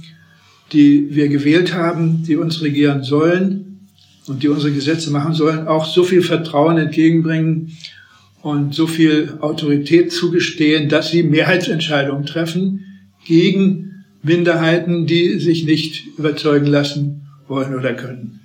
die 0.72 1.14
wir 1.14 1.28
gewählt 1.28 1.74
haben, 1.74 2.22
die 2.26 2.36
uns 2.36 2.62
regieren 2.62 3.02
sollen 3.02 3.88
und 4.26 4.42
die 4.42 4.48
unsere 4.48 4.72
Gesetze 4.72 5.10
machen 5.10 5.34
sollen, 5.34 5.66
auch 5.66 5.84
so 5.84 6.04
viel 6.04 6.22
Vertrauen 6.22 6.78
entgegenbringen 6.78 7.76
und 8.42 8.74
so 8.74 8.86
viel 8.86 9.34
Autorität 9.40 10.12
zugestehen, 10.12 10.88
dass 10.88 11.10
sie 11.10 11.22
Mehrheitsentscheidungen 11.22 12.26
treffen 12.26 12.84
gegen 13.24 14.04
Minderheiten, 14.22 15.06
die 15.06 15.38
sich 15.38 15.64
nicht 15.64 16.04
überzeugen 16.16 16.66
lassen 16.66 17.22
wollen 17.48 17.74
oder 17.74 17.92
können. 17.94 18.40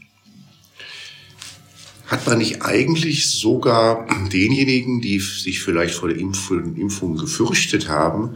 Hat 2.07 2.25
man 2.25 2.37
nicht 2.37 2.61
eigentlich 2.61 3.29
sogar 3.29 4.07
denjenigen, 4.31 5.01
die 5.01 5.19
sich 5.19 5.61
vielleicht 5.61 5.93
vor 5.93 6.09
der 6.09 6.17
Impfung 6.17 7.17
gefürchtet 7.17 7.89
haben, 7.89 8.35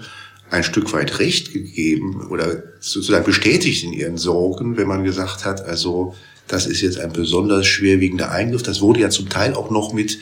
ein 0.49 0.63
Stück 0.63 0.91
weit 0.93 1.19
Recht 1.19 1.53
gegeben 1.53 2.27
oder 2.29 2.63
sozusagen 2.81 3.23
bestätigt 3.25 3.83
in 3.85 3.93
ihren 3.93 4.17
Sorgen, 4.17 4.75
wenn 4.75 4.87
man 4.87 5.05
gesagt 5.05 5.45
hat, 5.45 5.65
also 5.65 6.13
das 6.49 6.67
ist 6.67 6.81
jetzt 6.81 6.99
ein 6.99 7.13
besonders 7.13 7.65
schwerwiegender 7.65 8.29
Eingriff. 8.31 8.61
Das 8.61 8.81
wurde 8.81 8.99
ja 8.99 9.09
zum 9.09 9.29
Teil 9.29 9.53
auch 9.53 9.71
noch 9.71 9.93
mit 9.93 10.19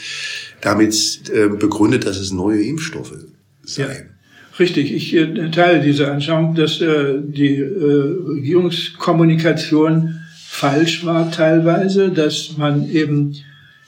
damit 0.61 1.23
äh, 1.33 1.47
begründet, 1.47 2.05
dass 2.05 2.17
es 2.17 2.31
neue 2.31 2.61
Impfstoffe 2.61 3.15
seien. 3.63 3.89
Ja, 3.89 3.95
richtig, 4.59 4.93
ich 4.93 5.15
äh, 5.15 5.49
teile 5.49 5.81
diese 5.81 6.11
Anschauung, 6.11 6.53
dass 6.53 6.79
äh, 6.81 7.15
die 7.19 7.55
äh, 7.55 8.27
Regierungskommunikation 8.27 10.18
falsch 10.59 11.05
war 11.05 11.31
teilweise, 11.31 12.09
dass 12.09 12.57
man 12.57 12.91
eben 12.91 13.35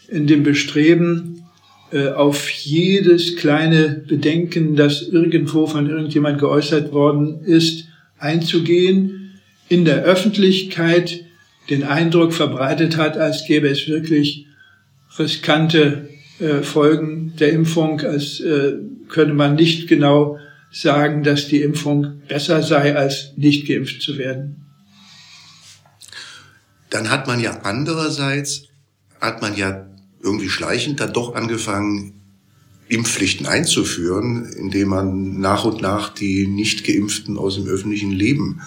in 0.08 0.26
dem 0.26 0.44
Bestreben, 0.44 1.44
äh, 1.92 2.08
auf 2.08 2.50
jedes 2.50 3.36
kleine 3.36 4.04
Bedenken, 4.08 4.78
das 4.78 5.02
irgendwo 5.02 5.68
von 5.68 5.90
irgendjemand 5.90 6.40
geäußert 6.40 6.94
worden 6.94 7.44
ist, 7.44 7.90
einzugehen, 8.18 9.32
in 9.68 9.84
der 9.84 10.04
Öffentlichkeit 10.04 11.26
den 11.70 11.84
Eindruck 11.84 12.34
verbreitet 12.34 12.96
hat, 12.96 13.18
als 13.18 13.46
gäbe 13.46 13.68
es 13.68 13.90
wirklich 13.90 14.46
riskante 15.20 16.08
äh, 16.40 16.62
Folgen 16.62 17.34
der 17.38 17.52
Impfung, 17.52 18.00
als 18.00 18.40
äh, 18.40 18.76
könne 19.10 19.34
man 19.34 19.56
nicht 19.56 19.90
genau 19.90 20.38
sagen, 20.72 21.24
dass 21.24 21.50
die 21.50 21.62
Impfung 21.62 22.22
besser 22.30 22.64
sei, 22.64 22.96
als 22.96 23.34
nicht 23.36 23.68
geimpft 23.68 24.02
zu 24.02 24.18
werden. 24.18 24.71
Dann 26.92 27.10
hat 27.10 27.26
man 27.26 27.40
ja 27.40 27.62
andererseits, 27.64 28.66
hat 29.20 29.42
man 29.42 29.56
ja 29.56 29.88
irgendwie 30.22 30.50
schleichend 30.50 31.00
dann 31.00 31.14
doch 31.14 31.34
angefangen, 31.34 32.14
Impfpflichten 32.88 33.48
einzuführen, 33.48 34.46
indem 34.58 34.90
man 34.90 35.40
nach 35.40 35.64
und 35.64 35.82
nach 35.82 36.14
die 36.14 36.46
nicht 36.46 36.86
geimpften 36.86 37.38
aus 37.38 37.56
dem 37.56 37.66
öffentlichen 37.66 38.12
Leben 38.12 38.62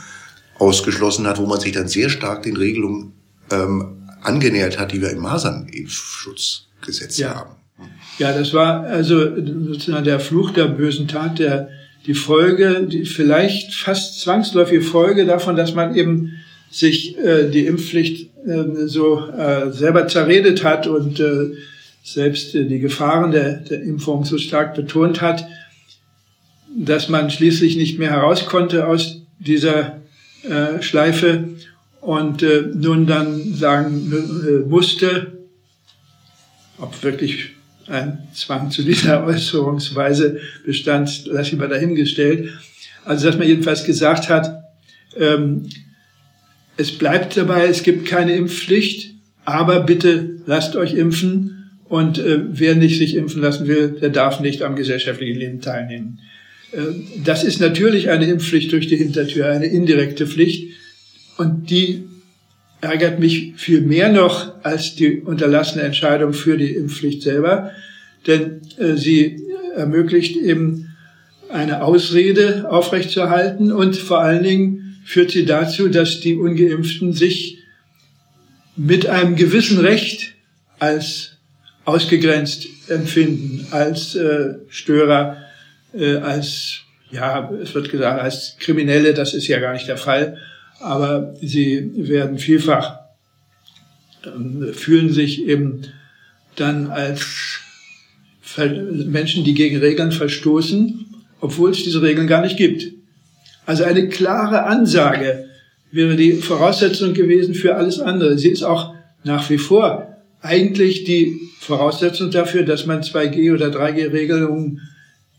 ausgeschlossen 0.59 1.27
hat, 1.27 1.39
wo 1.39 1.47
man 1.47 1.61
sich 1.61 1.73
dann 1.73 1.89
sehr 1.89 2.09
stark 2.09 2.43
den 2.43 2.57
Regelungen 2.57 3.13
ähm, 3.51 4.09
angenähert 4.23 4.79
hat, 4.79 4.93
die 4.93 5.03
wir 5.03 5.11
im 5.11 5.21
Masernimpfschutzgesetz 5.21 7.19
ja. 7.19 7.35
haben. 7.35 7.57
Ja, 8.19 8.33
das 8.33 8.55
war 8.55 8.85
also 8.85 9.37
sozusagen 9.37 10.05
der 10.05 10.21
Fluch 10.21 10.53
der 10.53 10.69
bösen 10.69 11.07
Tat, 11.07 11.39
der 11.39 11.69
die 12.07 12.15
Folge, 12.15 12.87
die 12.91 13.05
vielleicht 13.05 13.75
fast 13.75 14.21
zwangsläufige 14.21 14.81
Folge 14.81 15.27
davon, 15.27 15.57
dass 15.57 15.75
man 15.75 15.95
eben 15.95 16.33
sich 16.75 17.17
äh, 17.19 17.49
die 17.51 17.67
Impfpflicht 17.67 18.31
äh, 18.47 18.87
so 18.87 19.29
äh, 19.29 19.71
selber 19.71 20.09
zerredet 20.09 20.65
hat 20.65 20.89
und 20.89 21.21
äh, 21.21 21.53
selbst 22.03 22.55
äh, 22.57 22.65
die 22.65 22.81
Gefahren 22.81 23.31
der, 23.31 23.59
der 23.59 23.83
Impfung 23.83 24.25
so 24.25 24.39
stark 24.39 24.75
betont 24.75 25.21
hat, 25.21 25.47
dass 26.77 27.09
man 27.09 27.31
schließlich 27.31 27.77
nicht 27.77 28.01
mehr 28.01 28.11
heraus 28.11 28.47
konnte 28.47 28.89
aus 28.89 29.23
dieser 29.39 30.01
äh, 30.43 30.83
Schleife 30.83 31.51
und 32.01 32.43
äh, 32.43 32.63
nun 32.75 33.07
dann 33.07 33.55
sagen 33.55 34.13
äh, 34.13 34.69
musste, 34.69 35.33
ob 36.79 37.05
wirklich 37.05 37.51
ein 37.87 38.19
Zwang 38.35 38.73
zu 38.73 38.83
dieser 38.83 39.25
Äußerungsweise 39.27 40.41
bestand, 40.67 41.27
lasse 41.27 41.53
ich 41.53 41.57
mal 41.57 41.69
dahingestellt. 41.69 42.51
Also 43.05 43.27
dass 43.27 43.39
man 43.39 43.47
jedenfalls 43.47 43.85
gesagt 43.85 44.29
hat, 44.29 44.65
ähm, 45.17 45.69
es 46.77 46.93
bleibt 46.93 47.37
dabei, 47.37 47.67
es 47.67 47.83
gibt 47.83 48.07
keine 48.07 48.35
Impfpflicht, 48.35 49.15
aber 49.45 49.81
bitte 49.81 50.37
lasst 50.47 50.77
euch 50.77 50.95
impfen. 50.95 51.51
Und 51.89 52.19
äh, 52.19 52.41
wer 52.49 52.75
nicht 52.75 52.99
sich 52.99 53.15
impfen 53.15 53.43
lassen 53.43 53.69
will, 53.69 53.99
der 54.01 54.09
darf 54.09 54.41
nicht 54.41 54.63
am 54.63 54.75
gesellschaftlichen 54.75 55.39
Leben 55.39 55.61
teilnehmen. 55.61 56.19
Äh, 56.73 56.79
das 57.25 57.45
ist 57.45 57.61
natürlich 57.61 58.09
eine 58.11 58.27
Impfpflicht 58.27 58.73
durch 58.73 58.89
die 58.89 58.97
Hintertür, 58.97 59.49
eine 59.49 59.67
indirekte 59.67 60.27
Pflicht. 60.27 60.73
Und 61.37 61.71
die 61.71 62.05
ärgert 62.81 63.19
mich 63.19 63.55
viel 63.57 63.81
mehr 63.81 64.11
noch 64.11 64.63
als 64.65 64.95
die 64.95 65.21
unterlassene 65.21 65.85
Entscheidung 65.85 66.33
für 66.33 66.57
die 66.57 66.75
Impfpflicht 66.75 67.23
selber, 67.23 67.71
denn 68.27 68.61
äh, 68.79 68.97
sie 68.97 69.41
ermöglicht 69.77 70.37
eben 70.37 70.89
eine 71.49 71.83
Ausrede 71.83 72.71
aufrechtzuerhalten 72.71 73.73
und 73.73 73.97
vor 73.97 74.21
allen 74.21 74.43
Dingen 74.43 74.94
führt 75.05 75.31
sie 75.31 75.45
dazu, 75.45 75.89
dass 75.89 76.21
die 76.21 76.35
ungeimpften 76.35 77.13
sich 77.13 77.59
mit 78.77 79.07
einem 79.07 79.37
gewissen 79.37 79.79
Recht 79.79 80.35
als 80.79 81.37
ausgegrenzt 81.85 82.67
empfinden, 82.89 83.67
als 83.71 84.15
äh, 84.15 84.55
Störer, 84.69 85.37
äh, 85.93 86.17
als, 86.17 86.81
ja, 87.11 87.51
es 87.63 87.75
wird 87.75 87.91
gesagt, 87.91 88.21
als 88.21 88.57
Kriminelle, 88.59 89.15
das 89.15 89.35
ist 89.35 89.47
ja 89.47 89.61
gar 89.61 89.75
nicht 89.75 89.87
der 89.87 89.97
Fall, 89.97 90.39
aber 90.81 91.35
sie 91.41 91.91
werden 91.95 92.39
vielfach, 92.39 93.01
äh, 94.25 94.73
fühlen 94.73 95.13
sich 95.13 95.47
eben 95.47 95.83
dann 96.57 96.91
als 96.91 97.61
Menschen, 99.07 99.45
die 99.45 99.55
gegen 99.55 99.79
Regeln 99.79 100.13
verstoßen, 100.13 101.07
obwohl 101.41 101.71
es 101.71 101.83
diese 101.83 102.03
Regeln 102.03 102.27
gar 102.27 102.43
nicht 102.43 102.57
gibt. 102.57 102.95
Also 103.67 103.85
eine 103.85 104.09
klare 104.09 104.65
Ansage 104.65 105.49
wäre 105.91 106.17
die 106.17 106.35
Voraussetzung 106.35 107.15
gewesen 107.15 107.55
für 107.55 107.77
alles 107.77 108.01
andere. 108.01 108.39
Sie 108.39 108.51
ist 108.51 108.63
auch 108.63 108.95
nach 109.23 109.49
wie 109.51 109.59
vor 109.59 110.15
eigentlich 110.43 111.05
die 111.05 111.41
Voraussetzung 111.61 112.31
dafür, 112.31 112.65
dass 112.65 112.85
man 112.85 113.03
2G 113.03 113.55
oder 113.55 113.69
3G-Regelungen 113.69 114.83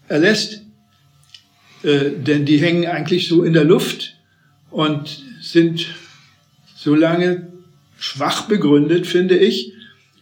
erlässt. 0.08 0.64
Äh, 1.84 2.12
denn 2.26 2.46
die 2.46 2.58
hängen 2.58 2.88
eigentlich 2.88 3.28
so 3.28 3.44
in 3.44 3.54
der 3.54 3.66
Luft 3.66 4.16
und 4.72 5.24
sind 5.42 5.88
so 6.76 6.96
lange 6.96 7.52
schwach 8.00 8.48
begründet, 8.48 9.06
finde 9.06 9.38
ich, 9.38 9.74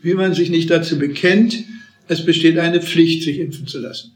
wie 0.02 0.14
man 0.14 0.34
sich 0.34 0.50
nicht 0.50 0.70
dazu 0.70 1.00
bekennt, 1.00 1.64
es 2.10 2.26
besteht 2.26 2.60
eine 2.60 2.82
Pflicht, 2.82 3.24
sich 3.24 3.40
impfen 3.40 3.68
zu 3.68 3.80
lassen. 3.80 4.12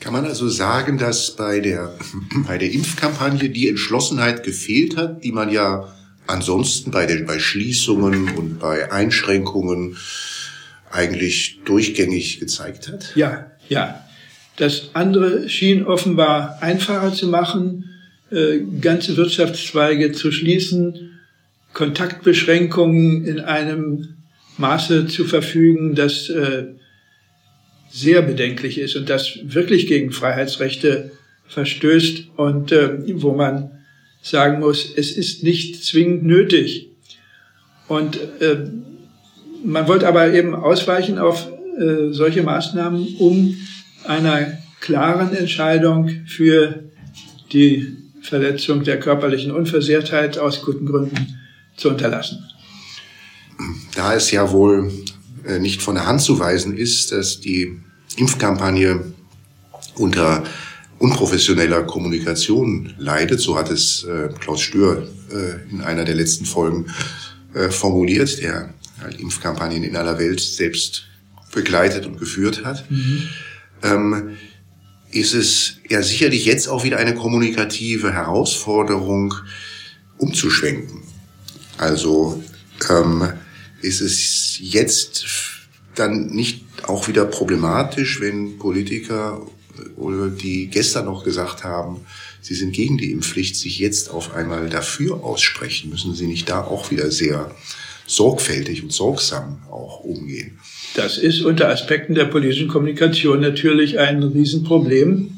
Kann 0.00 0.12
man 0.12 0.26
also 0.26 0.48
sagen, 0.48 0.98
dass 0.98 1.36
bei 1.36 1.60
der, 1.60 1.94
bei 2.46 2.58
der 2.58 2.70
Impfkampagne 2.70 3.50
die 3.50 3.68
Entschlossenheit 3.68 4.44
gefehlt 4.44 4.96
hat, 4.96 5.24
die 5.24 5.32
man 5.32 5.50
ja 5.50 5.92
ansonsten 6.26 6.90
bei 6.90 7.06
den, 7.06 7.26
bei 7.26 7.38
Schließungen 7.38 8.30
und 8.36 8.58
bei 8.58 8.90
Einschränkungen 8.90 9.96
eigentlich 10.90 11.60
durchgängig 11.64 12.40
gezeigt 12.40 12.88
hat? 12.88 13.12
Ja, 13.14 13.50
ja. 13.68 14.00
Das 14.56 14.90
andere 14.94 15.48
schien 15.48 15.84
offenbar 15.84 16.58
einfacher 16.60 17.12
zu 17.12 17.26
machen, 17.26 17.90
äh, 18.30 18.60
ganze 18.80 19.16
Wirtschaftszweige 19.16 20.12
zu 20.12 20.30
schließen, 20.30 21.18
Kontaktbeschränkungen 21.72 23.24
in 23.24 23.40
einem 23.40 24.14
Maße 24.56 25.08
zu 25.08 25.24
verfügen, 25.24 25.96
das 25.96 26.28
äh, 26.28 26.66
sehr 27.94 28.22
bedenklich 28.22 28.78
ist 28.78 28.96
und 28.96 29.08
das 29.08 29.38
wirklich 29.44 29.86
gegen 29.86 30.10
Freiheitsrechte 30.10 31.12
verstößt 31.46 32.30
und 32.36 32.72
äh, 32.72 32.90
wo 33.22 33.32
man 33.32 33.70
sagen 34.20 34.58
muss, 34.58 34.92
es 34.96 35.12
ist 35.12 35.44
nicht 35.44 35.84
zwingend 35.84 36.24
nötig. 36.24 36.88
Und 37.86 38.16
äh, 38.40 38.56
man 39.64 39.86
wollte 39.86 40.08
aber 40.08 40.32
eben 40.32 40.56
ausweichen 40.56 41.18
auf 41.18 41.46
äh, 41.78 42.10
solche 42.10 42.42
Maßnahmen, 42.42 43.16
um 43.20 43.56
einer 44.04 44.58
klaren 44.80 45.32
Entscheidung 45.32 46.10
für 46.26 46.82
die 47.52 47.96
Verletzung 48.22 48.82
der 48.82 48.98
körperlichen 48.98 49.52
Unversehrtheit 49.52 50.36
aus 50.36 50.62
guten 50.62 50.86
Gründen 50.86 51.38
zu 51.76 51.90
unterlassen. 51.90 52.44
Da 53.94 54.16
es 54.16 54.32
ja 54.32 54.50
wohl 54.50 54.90
nicht 55.58 55.82
von 55.82 55.94
der 55.94 56.06
Hand 56.06 56.22
zu 56.22 56.38
weisen 56.38 56.76
ist, 56.76 57.12
dass 57.12 57.40
die 57.40 57.80
Impfkampagne 58.16 59.12
unter 59.96 60.44
unprofessioneller 60.98 61.82
Kommunikation 61.82 62.94
leidet, 62.98 63.40
so 63.40 63.56
hat 63.56 63.70
es 63.70 64.04
äh, 64.04 64.28
Klaus 64.38 64.60
Stör 64.60 65.06
äh, 65.30 65.70
in 65.70 65.80
einer 65.82 66.04
der 66.04 66.14
letzten 66.14 66.44
Folgen 66.44 66.86
äh, 67.54 67.68
formuliert, 67.68 68.40
der 68.40 68.72
halt 69.02 69.20
Impfkampagnen 69.20 69.82
in 69.82 69.96
aller 69.96 70.18
Welt 70.18 70.40
selbst 70.40 71.04
begleitet 71.52 72.06
und 72.06 72.18
geführt 72.18 72.64
hat, 72.64 72.90
mhm. 72.90 73.28
ähm, 73.82 74.36
ist 75.10 75.34
es 75.34 75.76
ja 75.88 76.02
sicherlich 76.02 76.44
jetzt 76.44 76.68
auch 76.68 76.84
wieder 76.84 76.96
eine 76.96 77.14
kommunikative 77.14 78.12
Herausforderung, 78.12 79.34
umzuschwenken. 80.16 81.02
Also 81.76 82.42
ähm, 82.88 83.32
ist 83.84 84.00
es 84.00 84.58
jetzt 84.60 85.26
dann 85.94 86.26
nicht 86.28 86.64
auch 86.86 87.08
wieder 87.08 87.24
problematisch, 87.24 88.20
wenn 88.20 88.58
Politiker 88.58 89.46
oder 89.96 90.28
die 90.28 90.68
gestern 90.68 91.06
noch 91.06 91.24
gesagt 91.24 91.64
haben, 91.64 92.00
sie 92.40 92.54
sind 92.54 92.72
gegen 92.72 92.98
die 92.98 93.10
Impfpflicht, 93.10 93.56
sich 93.56 93.78
jetzt 93.78 94.10
auf 94.10 94.34
einmal 94.34 94.68
dafür 94.68 95.22
aussprechen, 95.24 95.90
müssen 95.90 96.14
sie 96.14 96.26
nicht 96.26 96.48
da 96.48 96.62
auch 96.62 96.90
wieder 96.90 97.10
sehr 97.10 97.50
sorgfältig 98.06 98.82
und 98.82 98.92
sorgsam 98.92 99.62
auch 99.70 100.00
umgehen. 100.00 100.58
Das 100.94 101.18
ist 101.18 101.42
unter 101.42 101.68
Aspekten 101.68 102.14
der 102.14 102.26
politischen 102.26 102.68
Kommunikation 102.68 103.40
natürlich 103.40 103.98
ein 103.98 104.22
Riesenproblem. 104.22 105.30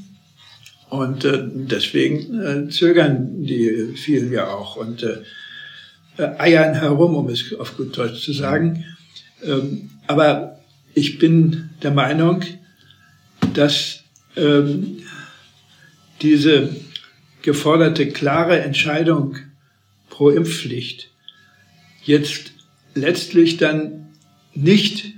Und 0.88 1.25
äh, 1.25 1.43
deswegen 1.45 2.41
äh, 2.41 2.69
zögern 2.71 3.43
die 3.45 3.95
vielen 3.97 4.33
ja 4.33 4.49
auch 4.49 4.76
und 4.76 5.03
äh, 5.03 5.19
eiern 6.19 6.75
herum, 6.75 7.15
um 7.15 7.29
es 7.29 7.55
auf 7.55 7.77
gut 7.77 7.97
Deutsch 7.97 8.23
zu 8.23 8.33
sagen. 8.33 8.85
Ähm, 9.45 9.91
aber 10.07 10.59
ich 10.95 11.19
bin 11.19 11.71
der 11.83 11.91
Meinung, 11.91 12.43
dass 13.55 14.03
ähm, 14.37 14.99
diese 16.23 16.75
geforderte 17.43 18.09
klare 18.09 18.61
Entscheidung 18.61 19.37
pro 20.09 20.31
Impfpflicht 20.31 21.11
jetzt 22.03 22.53
letztlich 22.95 23.59
dann 23.59 24.09
nicht 24.55 25.13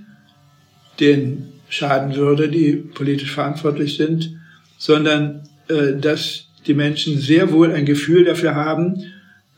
den 1.00 1.48
schaden 1.68 2.16
würde, 2.16 2.48
die 2.48 2.72
politisch 2.72 3.30
verantwortlich 3.30 3.96
sind, 3.96 4.36
sondern 4.78 5.48
äh, 5.68 5.94
dass 5.98 6.48
die 6.66 6.74
Menschen 6.74 7.18
sehr 7.18 7.52
wohl 7.52 7.72
ein 7.72 7.86
Gefühl 7.86 8.24
dafür 8.24 8.54
haben, 8.54 9.04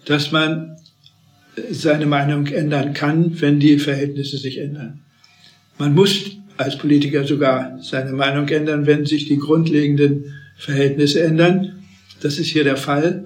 dass 0.04 0.32
man 0.32 0.76
seine 1.70 2.06
Meinung 2.06 2.46
ändern 2.46 2.94
kann, 2.94 3.40
wenn 3.40 3.60
die 3.60 3.78
Verhältnisse 3.78 4.38
sich 4.38 4.58
ändern. 4.58 5.00
Man 5.78 5.94
muss 5.94 6.36
als 6.56 6.76
Politiker 6.76 7.24
sogar 7.24 7.78
seine 7.82 8.12
Meinung 8.12 8.48
ändern, 8.48 8.86
wenn 8.86 9.06
sich 9.06 9.26
die 9.26 9.38
grundlegenden 9.38 10.34
Verhältnisse 10.58 11.22
ändern. 11.22 11.84
Das 12.20 12.38
ist 12.38 12.48
hier 12.48 12.64
der 12.64 12.76
Fall. 12.76 13.24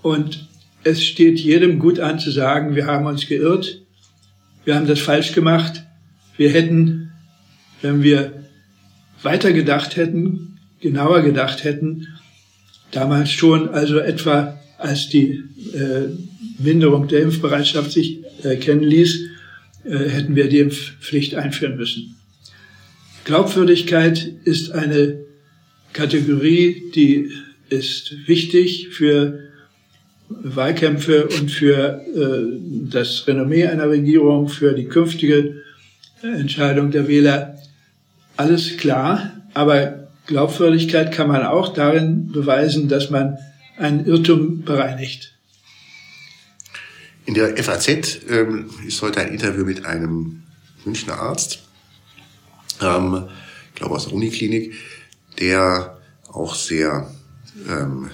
Und 0.00 0.48
es 0.84 1.04
steht 1.04 1.38
jedem 1.38 1.78
gut 1.78 2.00
an 2.00 2.18
zu 2.18 2.30
sagen, 2.30 2.74
wir 2.74 2.86
haben 2.86 3.06
uns 3.06 3.28
geirrt, 3.28 3.82
wir 4.64 4.74
haben 4.74 4.86
das 4.86 5.00
falsch 5.00 5.32
gemacht, 5.32 5.84
wir 6.36 6.50
hätten, 6.50 7.12
wenn 7.82 8.02
wir 8.02 8.32
weiter 9.22 9.52
gedacht 9.52 9.96
hätten, 9.96 10.58
genauer 10.80 11.22
gedacht 11.22 11.64
hätten, 11.64 12.08
damals 12.90 13.30
schon, 13.30 13.68
also 13.68 13.98
etwa 13.98 14.58
als 14.82 15.08
die 15.08 15.42
äh, 15.74 16.08
Minderung 16.58 17.08
der 17.08 17.22
Impfbereitschaft 17.22 17.92
sich 17.92 18.20
erkennen 18.42 18.82
ließ, 18.82 19.20
äh, 19.84 20.08
hätten 20.08 20.36
wir 20.36 20.48
die 20.48 20.58
Impfpflicht 20.58 21.34
einführen 21.34 21.76
müssen. 21.76 22.16
Glaubwürdigkeit 23.24 24.32
ist 24.44 24.72
eine 24.72 25.20
Kategorie, 25.92 26.90
die 26.94 27.30
ist 27.68 28.26
wichtig 28.26 28.88
für 28.90 29.38
Wahlkämpfe 30.28 31.28
und 31.28 31.50
für 31.50 32.00
äh, 32.14 32.90
das 32.90 33.26
Renommee 33.26 33.66
einer 33.66 33.88
Regierung, 33.88 34.48
für 34.48 34.72
die 34.72 34.86
künftige 34.86 35.62
Entscheidung 36.22 36.90
der 36.90 37.08
Wähler. 37.08 37.58
Alles 38.36 38.76
klar, 38.76 39.32
aber 39.54 40.08
Glaubwürdigkeit 40.26 41.12
kann 41.12 41.28
man 41.28 41.42
auch 41.42 41.74
darin 41.74 42.30
beweisen, 42.32 42.88
dass 42.88 43.10
man 43.10 43.38
einen 43.76 44.04
Irrtum 44.06 44.62
bereinigt. 44.62 45.34
In 47.24 47.34
der 47.34 47.56
FAZ 47.62 47.88
ähm, 48.28 48.70
ist 48.86 49.00
heute 49.02 49.20
ein 49.20 49.28
Interview 49.28 49.64
mit 49.64 49.86
einem 49.86 50.42
Münchner 50.84 51.20
Arzt, 51.20 51.60
ähm, 52.80 53.28
ich 53.72 53.76
glaube 53.76 53.94
aus 53.94 54.04
der 54.04 54.14
Uniklinik, 54.14 54.74
der 55.38 55.98
auch 56.28 56.54
sehr 56.54 57.10
ähm, 57.68 58.10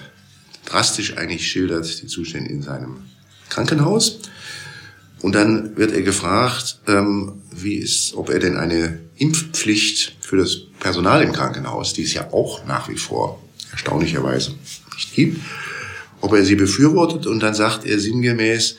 drastisch 0.65 1.17
eigentlich 1.17 1.49
schildert 1.49 2.01
die 2.01 2.07
Zustände 2.07 2.49
in 2.49 2.61
seinem 2.61 3.05
Krankenhaus. 3.49 4.19
Und 5.21 5.33
dann 5.33 5.75
wird 5.75 5.91
er 5.91 6.01
gefragt, 6.01 6.79
ähm, 6.87 7.41
wie 7.51 7.75
ist, 7.75 8.13
ob 8.13 8.29
er 8.29 8.39
denn 8.39 8.57
eine 8.57 8.99
Impfpflicht 9.17 10.15
für 10.21 10.37
das 10.37 10.57
Personal 10.79 11.21
im 11.23 11.33
Krankenhaus, 11.33 11.93
die 11.93 12.03
es 12.03 12.13
ja 12.13 12.31
auch 12.31 12.65
nach 12.65 12.87
wie 12.87 12.97
vor 12.97 13.41
erstaunlicherweise 13.71 14.53
nicht 14.99 15.15
gibt, 15.15 15.39
ob 16.21 16.33
er 16.33 16.43
sie 16.43 16.55
befürwortet. 16.55 17.25
Und 17.25 17.39
dann 17.41 17.53
sagt 17.53 17.85
er 17.85 17.99
sinngemäß, 17.99 18.77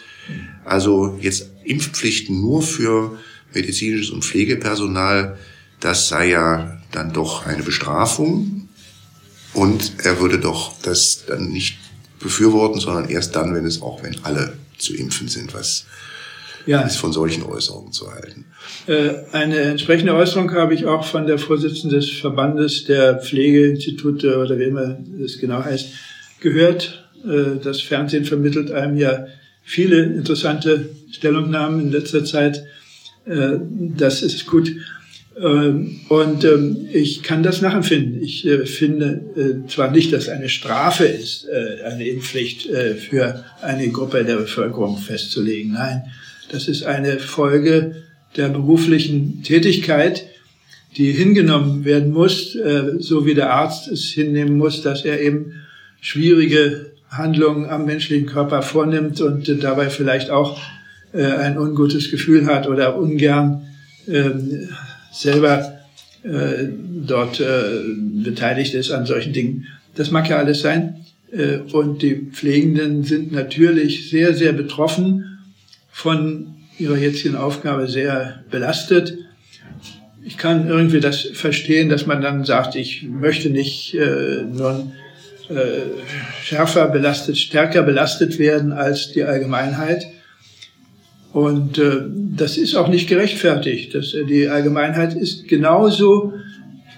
also 0.65 1.19
jetzt 1.21 1.51
Impfpflichten 1.65 2.41
nur 2.41 2.63
für 2.63 3.19
medizinisches 3.55 4.11
und 4.11 4.25
Pflegepersonal, 4.25 5.39
das 5.81 6.09
sei 6.09 6.31
ja 6.31 6.79
dann 6.93 7.13
doch 7.13 7.47
eine 7.47 7.63
Bestrafung. 7.63 8.69
Und 9.55 9.93
er 10.05 10.21
würde 10.21 10.39
doch 10.39 10.75
das 10.83 11.25
dann 11.27 11.49
nicht 11.49 11.79
befürworten, 12.21 12.81
sondern 12.81 13.09
erst 13.09 13.35
dann, 13.35 13.55
wenn 13.55 13.65
es 13.65 13.83
auch, 13.83 14.03
wenn 14.03 14.23
alle 14.23 14.53
zu 14.79 14.95
impfen 14.95 15.29
sind, 15.29 15.55
was 15.55 15.87
ja. 16.67 16.83
ist 16.83 16.97
von 16.97 17.13
solchen 17.13 17.43
Äußerungen 17.43 17.93
zu 17.93 18.13
halten. 18.13 18.45
Äh, 18.87 19.11
eine 19.33 19.59
entsprechende 19.61 20.15
Äußerung 20.15 20.53
habe 20.53 20.75
ich 20.75 20.87
auch 20.87 21.05
von 21.05 21.27
der 21.27 21.39
Vorsitzenden 21.39 21.99
des 21.99 22.11
Verbandes 22.11 22.85
der 22.85 23.19
Pflegeinstitute 23.19 24.39
oder 24.39 24.59
wie 24.59 24.65
immer 24.65 24.99
es 25.25 25.39
genau 25.39 25.65
heißt, 25.65 25.89
gehört. 26.41 27.09
Äh, 27.25 27.63
das 27.63 27.81
Fernsehen 27.81 28.25
vermittelt 28.25 28.71
einem 28.71 28.97
ja 28.97 29.27
viele 29.63 30.03
interessante 30.03 30.89
Stellungnahmen 31.13 31.81
in 31.81 31.93
letzter 31.93 32.25
Zeit. 32.25 32.65
Äh, 33.27 33.59
das 33.97 34.23
ist 34.23 34.47
gut. 34.47 34.75
Ähm, 35.41 36.01
und 36.09 36.45
ähm, 36.45 36.89
ich 36.93 37.23
kann 37.23 37.43
das 37.43 37.61
nachempfinden. 37.61 38.23
Ich 38.23 38.47
äh, 38.47 38.67
finde 38.67 39.65
zwar 39.69 39.91
nicht, 39.91 40.13
dass 40.13 40.29
eine 40.29 40.49
Strafe 40.49 41.05
ist, 41.05 41.47
eine 41.85 42.07
Impfpflicht 42.07 42.69
für 42.99 43.45
eine 43.63 43.89
Gruppe 43.89 44.25
der 44.25 44.37
Bevölkerung 44.37 44.99
festzulegen. 44.99 45.73
Nein, 45.73 46.03
das 46.51 46.69
ist 46.69 46.83
eine 46.83 47.19
Folge 47.19 48.03
der 48.37 48.49
beruflichen 48.49 49.43
Tätigkeit, 49.43 50.27
die 50.97 51.13
hingenommen 51.13 51.85
werden 51.85 52.13
muss, 52.13 52.57
so 52.99 53.27
wie 53.27 53.35
der 53.35 53.53
Arzt 53.53 53.89
es 53.89 54.05
hinnehmen 54.05 54.57
muss, 54.57 54.83
dass 54.83 55.05
er 55.05 55.21
eben 55.21 55.53
schwierige 56.01 56.93
Handlungen 57.11 57.69
am 57.69 57.87
menschlichen 57.87 58.27
Körper 58.27 58.63
vornimmt 58.63 59.21
und 59.21 59.63
dabei 59.63 59.91
vielleicht 59.91 60.31
auch 60.31 60.61
ein 61.13 61.59
ungutes 61.59 62.13
Gefühl 62.13 62.47
hat 62.47 62.69
oder 62.69 62.97
ungern 62.97 63.67
ähm, 64.07 64.69
selber 65.13 65.81
äh, 66.23 66.69
dort 67.07 67.41
äh, 67.41 67.83
beteiligt 68.25 68.75
ist 68.75 68.91
an 68.91 69.07
solchen 69.07 69.33
Dingen. 69.33 69.67
Das 69.95 70.11
mag 70.11 70.29
ja 70.29 70.37
alles 70.39 70.61
sein. 70.61 71.05
Äh, 71.33 71.59
und 71.73 72.03
die 72.03 72.15
Pflegenden 72.15 73.05
sind 73.05 73.33
natürlich 73.33 74.11
sehr, 74.11 74.35
sehr 74.35 74.53
betroffen 74.53 75.39
von 75.91 76.55
ihrer 76.79 76.97
jetzigen 76.97 77.37
Aufgabe, 77.37 77.89
sehr 77.89 78.45
belastet. 78.51 79.19
Ich 80.25 80.37
kann 80.37 80.69
irgendwie 80.69 81.01
das 81.01 81.21
verstehen, 81.21 81.89
dass 81.89 82.07
man 82.07 82.21
dann 82.21 82.45
sagt, 82.45 82.75
ich 82.77 83.03
möchte 83.03 83.51
nicht 83.51 83.95
äh, 83.95 84.43
äh, 84.43 84.93
schärfer 86.43 86.89
belastet, 86.89 87.39
stärker 87.39 87.83
belastet 87.83 88.39
werden 88.39 88.73
als 88.73 89.13
die 89.13 89.25
Allgemeinheit. 89.25 90.07
Und 91.33 91.79
äh, 91.79 92.03
das 92.37 92.57
ist 92.57 92.75
auch 92.75 92.89
nicht 92.89 93.09
gerechtfertigt. 93.09 93.95
Das, 93.95 94.15
äh, 94.15 94.25
die 94.25 94.49
Allgemeinheit 94.49 95.15
ist 95.15 95.47
genauso 95.47 96.33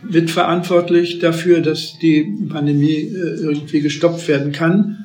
mitverantwortlich 0.09 1.19
dafür, 1.19 1.61
dass 1.61 1.99
die 2.01 2.47
Pandemie 2.49 3.13
äh, 3.15 3.41
irgendwie 3.41 3.81
gestoppt 3.81 4.27
werden 4.29 4.53
kann. 4.53 4.99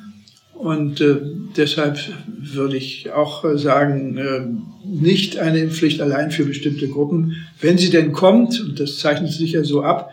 Und 0.54 1.00
äh, 1.00 1.16
deshalb 1.56 1.98
würde 2.26 2.76
ich 2.76 3.10
auch 3.12 3.44
äh, 3.44 3.58
sagen, 3.58 4.16
äh, 4.16 4.40
nicht 4.84 5.38
eine 5.38 5.58
Impfpflicht 5.58 6.00
allein 6.00 6.30
für 6.30 6.44
bestimmte 6.44 6.88
Gruppen. 6.88 7.36
Wenn 7.60 7.78
sie 7.78 7.90
denn 7.90 8.12
kommt, 8.12 8.60
und 8.60 8.80
das 8.80 8.98
zeichnet 8.98 9.30
sich 9.30 9.52
ja 9.52 9.62
so 9.62 9.82
ab, 9.82 10.10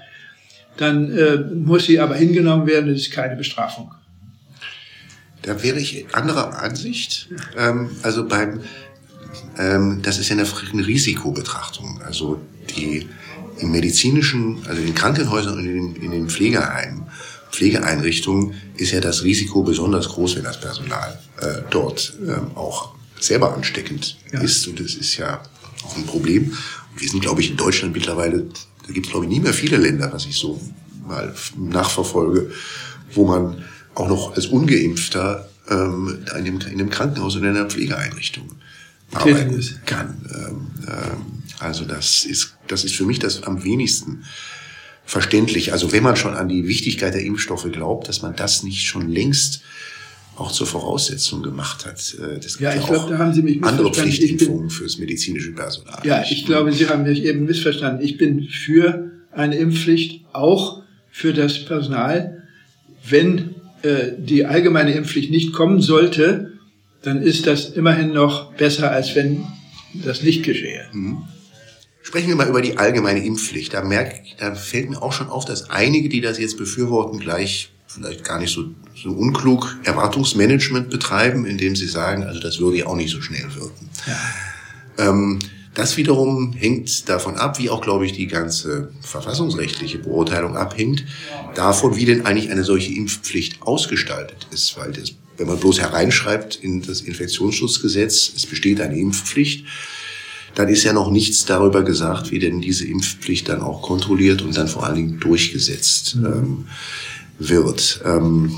dann 0.78 1.12
äh, 1.12 1.38
muss 1.38 1.86
sie 1.86 2.00
aber 2.00 2.16
hingenommen 2.16 2.68
werden, 2.68 2.90
das 2.90 3.02
ist 3.02 3.12
keine 3.12 3.36
Bestrafung. 3.36 3.92
Da 5.42 5.62
wäre 5.62 5.80
ich 5.80 6.08
anderer 6.14 6.62
Ansicht. 6.62 7.30
Ähm, 7.56 7.90
also 8.02 8.28
beim, 8.28 8.62
ähm, 9.58 10.02
das 10.02 10.18
ist 10.18 10.30
ja 10.30 10.36
eine, 10.36 10.48
eine 10.74 10.88
Risikobetrachtung. 10.88 12.02
Also 12.04 12.42
die 12.76 13.08
im 13.60 13.72
medizinischen, 13.72 14.58
also 14.68 14.82
in 14.82 14.88
den 14.88 14.96
Krankenhäusern 14.96 15.60
und 15.60 15.66
in 15.66 15.94
den, 15.94 16.04
in 16.04 16.12
den 16.12 16.30
Pflegeheimen, 16.30 17.04
Pflegeeinrichtungen 17.52 18.56
ist 18.76 18.92
ja 18.92 19.00
das 19.00 19.24
Risiko 19.24 19.64
besonders 19.64 20.10
groß, 20.10 20.36
wenn 20.36 20.44
das 20.44 20.60
Personal 20.60 21.18
äh, 21.40 21.62
dort 21.70 22.18
ähm, 22.28 22.52
auch 22.56 22.94
selber 23.20 23.56
ansteckend 23.56 24.18
ja. 24.34 24.42
ist. 24.42 24.68
Und 24.68 24.80
das 24.80 24.96
ist 24.96 25.16
ja 25.18 25.42
auch 25.86 25.96
ein 25.96 26.06
Problem. 26.06 26.52
Und 26.92 27.02
wir 27.02 27.10
sind, 27.10 27.22
glaube 27.22 27.42
ich, 27.42 27.52
in 27.52 27.58
Deutschland 27.58 27.94
mittlerweile, 27.94 28.46
da 28.86 28.94
gibt 28.94 29.08
es, 29.08 29.12
glaube 29.12 29.26
ich, 29.26 29.32
nie 29.32 29.40
mehr 29.40 29.54
viele 29.54 29.78
Länder, 29.78 30.12
was 30.12 30.26
ich 30.26 30.38
so 30.38 30.60
mal 31.08 31.34
nachverfolge, 31.58 32.52
wo 33.14 33.26
man 33.26 33.64
auch 33.96 34.08
noch 34.08 34.36
als 34.36 34.48
Ungeimpfter 34.48 35.50
ähm, 35.70 36.24
in, 36.26 36.32
einem, 36.32 36.60
in 36.62 36.74
einem 36.74 36.90
Krankenhaus 36.90 37.36
oder 37.36 37.50
in 37.50 37.58
einer 37.58 37.70
Pflegeeinrichtung 37.70 38.50
arbeiten 39.12 39.64
kann. 39.86 40.18
Ähm, 40.34 40.68
ähm, 40.88 41.44
also 41.60 41.86
das 41.86 42.26
ist, 42.26 42.58
das 42.68 42.84
ist 42.84 42.96
für 42.96 43.06
mich 43.06 43.20
das 43.20 43.44
am 43.44 43.64
wenigsten 43.64 44.26
verständlich. 45.06 45.72
Also 45.72 45.92
wenn 45.92 46.04
man 46.04 46.16
schon 46.16 46.36
an 46.36 46.50
die 46.50 46.68
Wichtigkeit 46.68 47.14
der 47.14 47.24
Impfstoffe 47.24 47.72
glaubt, 47.72 48.10
dass 48.10 48.22
man 48.22 48.36
das 48.36 48.64
nicht 48.64 48.86
schon 48.86 49.10
längst 49.10 49.62
auch 50.38 50.52
zur 50.52 50.68
Voraussetzung 50.68 51.44
gemacht 51.44 51.86
hat. 51.86 52.16
Äh, 52.20 52.40
das 52.40 52.60
ja, 52.60 52.76
ich 52.76 52.86
glaube, 52.86 53.10
da 53.10 53.18
haben 53.18 53.34
Sie 53.34 53.42
mich 53.42 53.64
andere 53.64 53.92
Pflichtimpfungen 53.92 54.70
fürs 54.70 54.98
medizinische 54.98 55.52
Personal. 55.54 56.00
Ja, 56.04 56.24
ich 56.30 56.46
glaube, 56.46 56.72
Sie 56.72 56.88
haben 56.88 57.04
mich 57.04 57.24
eben 57.24 57.46
missverstanden. 57.46 58.04
Ich 58.04 58.18
bin 58.18 58.44
für 58.44 59.12
eine 59.32 59.56
Impfpflicht, 59.58 60.26
auch 60.34 60.82
für 61.12 61.34
das 61.34 61.66
Personal. 61.66 62.44
Wenn 63.08 63.56
äh, 63.82 64.12
die 64.18 64.46
allgemeine 64.46 64.94
Impfpflicht 64.94 65.32
nicht 65.32 65.54
kommen 65.54 65.82
sollte, 65.82 66.54
dann 67.02 67.22
ist 67.22 67.48
das 67.48 67.70
immerhin 67.70 68.12
noch 68.12 68.54
besser, 68.54 68.92
als 68.92 69.16
wenn 69.16 69.46
das 69.94 70.24
nicht 70.24 70.44
geschehe. 70.44 70.86
Mhm. 70.92 71.24
Sprechen 72.02 72.28
wir 72.28 72.36
mal 72.36 72.50
über 72.50 72.62
die 72.62 72.78
allgemeine 72.78 73.24
Impfpflicht. 73.24 73.74
Da, 73.74 73.84
merke, 73.84 74.22
da 74.38 74.54
fällt 74.54 74.90
mir 74.90 75.02
auch 75.02 75.14
schon 75.14 75.28
auf, 75.28 75.46
dass 75.46 75.70
einige, 75.70 76.10
die 76.10 76.22
das 76.22 76.38
jetzt 76.38 76.58
befürworten, 76.58 77.20
gleich 77.20 77.72
vielleicht 77.96 78.24
gar 78.24 78.40
nicht 78.40 78.54
so, 78.54 78.66
so 78.96 79.10
unklug 79.10 79.78
Erwartungsmanagement 79.84 80.90
betreiben, 80.90 81.46
indem 81.46 81.76
sie 81.76 81.88
sagen, 81.88 82.24
also 82.24 82.40
das 82.40 82.60
würde 82.60 82.78
ja 82.78 82.88
auch 82.88 82.96
nicht 82.96 83.12
so 83.12 83.22
schnell 83.22 83.48
wirken. 83.56 83.90
Ja. 84.08 85.10
Ähm, 85.10 85.40
das 85.74 85.98
wiederum 85.98 86.54
hängt 86.54 87.10
davon 87.10 87.36
ab, 87.36 87.60
wie 87.60 87.70
auch, 87.70 87.82
glaube 87.82 88.06
ich, 88.06 88.14
die 88.14 88.28
ganze 88.28 88.92
verfassungsrechtliche 89.02 90.00
Beurteilung 90.00 90.56
abhängt, 90.56 91.04
davon, 91.54 91.98
wie 91.98 92.06
denn 92.06 92.26
eigentlich 92.26 92.50
eine 92.50 92.64
solche 92.64 92.94
Impfpflicht 92.94 93.62
ausgestaltet 93.62 94.48
ist. 94.52 94.78
Weil 94.78 94.94
das, 94.94 95.12
wenn 95.38 95.48
man 95.48 95.60
bloß 95.60 95.82
hereinschreibt 95.82 96.56
in 96.56 96.82
das 96.82 97.02
Infektionsschutzgesetz, 97.02 98.32
es 98.36 98.46
besteht 98.46 98.80
eine 98.80 98.98
Impfpflicht, 98.98 99.66
dann 100.56 100.70
ist 100.70 100.86
ja 100.86 100.94
noch 100.94 101.12
nichts 101.12 101.44
darüber 101.44 101.84
gesagt, 101.84 102.32
wie 102.32 102.40
denn 102.40 102.62
diese 102.62 102.88
Impfpflicht 102.88 103.50
dann 103.50 103.62
auch 103.62 103.82
kontrolliert 103.82 104.42
und 104.42 104.56
dann 104.56 104.70
vor 104.70 104.86
allen 104.86 104.96
Dingen 104.96 105.20
durchgesetzt 105.20 106.16
mhm. 106.16 106.26
ähm, 106.26 106.68
wird. 107.40 108.02
Ähm, 108.06 108.56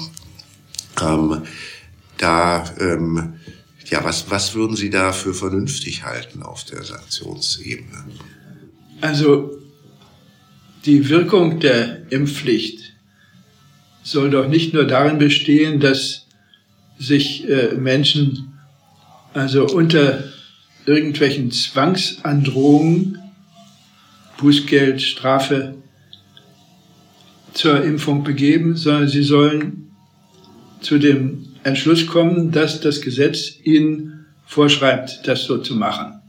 ähm, 1.01 1.43
da, 2.17 2.65
ähm, 2.79 3.35
ja, 3.85 4.03
was, 4.03 4.29
was 4.29 4.55
würden 4.55 4.75
Sie 4.75 4.89
da 4.89 5.11
für 5.11 5.33
vernünftig 5.33 6.03
halten 6.03 6.43
auf 6.43 6.63
der 6.65 6.83
Sanktionsebene? 6.83 8.05
Also 9.01 9.51
die 10.85 11.09
Wirkung 11.09 11.59
der 11.59 12.11
Impfpflicht 12.11 12.93
soll 14.03 14.29
doch 14.29 14.47
nicht 14.47 14.73
nur 14.73 14.85
darin 14.85 15.17
bestehen, 15.17 15.79
dass 15.79 16.25
sich 16.97 17.47
äh, 17.47 17.75
Menschen 17.75 18.57
also 19.33 19.67
unter 19.67 20.23
irgendwelchen 20.85 21.51
Zwangsandrohungen, 21.51 23.19
Bußgeld, 24.37 25.01
Strafe 25.01 25.75
zur 27.57 27.83
Impfung 27.83 28.23
begeben, 28.23 28.75
sondern 28.75 29.07
sie 29.07 29.23
sollen 29.23 29.91
zu 30.81 30.99
dem 30.99 31.47
Entschluss 31.63 32.05
kommen, 32.05 32.51
dass 32.51 32.81
das 32.81 33.01
Gesetz 33.01 33.55
ihnen 33.63 34.25
vorschreibt, 34.45 35.27
das 35.27 35.43
so 35.43 35.57
zu 35.57 35.75
machen. 35.75 36.21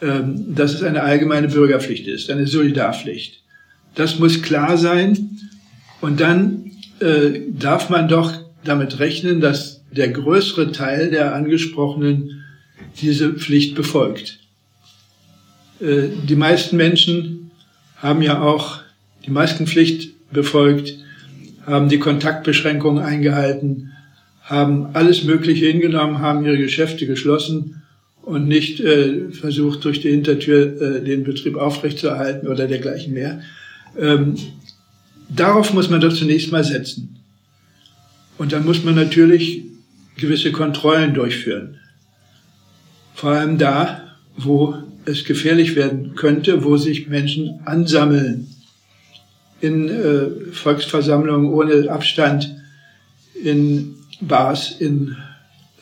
Ähm, 0.00 0.54
dass 0.54 0.72
es 0.74 0.82
eine 0.82 1.02
allgemeine 1.02 1.48
Bürgerpflicht 1.48 2.06
ist, 2.06 2.30
eine 2.30 2.46
Solidarpflicht. 2.46 3.42
Das 3.94 4.18
muss 4.18 4.40
klar 4.40 4.78
sein. 4.78 5.38
Und 6.00 6.20
dann 6.20 6.70
äh, 7.00 7.40
darf 7.50 7.90
man 7.90 8.08
doch 8.08 8.32
damit 8.64 8.98
rechnen, 8.98 9.40
dass 9.40 9.82
der 9.90 10.08
größere 10.08 10.72
Teil 10.72 11.10
der 11.10 11.34
angesprochenen 11.34 12.44
diese 13.02 13.34
Pflicht 13.34 13.74
befolgt. 13.74 14.38
Äh, 15.80 16.08
die 16.26 16.36
meisten 16.36 16.78
Menschen 16.78 17.50
haben 17.96 18.22
ja 18.22 18.40
auch 18.40 18.80
die 19.26 19.30
Maskenpflicht 19.30 20.14
befolgt, 20.32 20.96
haben 21.66 21.88
die 21.88 21.98
Kontaktbeschränkungen 21.98 23.02
eingehalten, 23.02 23.92
haben 24.42 24.88
alles 24.94 25.24
Mögliche 25.24 25.66
hingenommen, 25.66 26.20
haben 26.20 26.44
ihre 26.44 26.58
Geschäfte 26.58 27.06
geschlossen 27.06 27.82
und 28.22 28.48
nicht 28.48 28.80
äh, 28.80 29.30
versucht, 29.30 29.84
durch 29.84 30.00
die 30.00 30.10
Hintertür 30.10 30.80
äh, 30.80 31.04
den 31.04 31.24
Betrieb 31.24 31.56
aufrechtzuerhalten 31.56 32.48
oder 32.48 32.66
dergleichen 32.66 33.14
mehr. 33.14 33.40
Ähm, 33.98 34.34
darauf 35.28 35.72
muss 35.72 35.90
man 35.90 36.00
doch 36.00 36.12
zunächst 36.12 36.50
mal 36.52 36.64
setzen. 36.64 37.16
Und 38.38 38.52
dann 38.52 38.64
muss 38.64 38.84
man 38.84 38.94
natürlich 38.94 39.64
gewisse 40.16 40.52
Kontrollen 40.52 41.14
durchführen. 41.14 41.76
Vor 43.14 43.30
allem 43.30 43.58
da, 43.58 44.16
wo 44.36 44.74
es 45.04 45.24
gefährlich 45.24 45.76
werden 45.76 46.14
könnte, 46.14 46.64
wo 46.64 46.76
sich 46.76 47.08
Menschen 47.08 47.60
ansammeln 47.64 48.48
in 49.60 49.88
äh, 49.88 50.52
Volksversammlungen 50.52 51.50
ohne 51.50 51.90
Abstand, 51.90 52.56
in 53.42 53.96
Bars, 54.20 54.72
in 54.78 55.16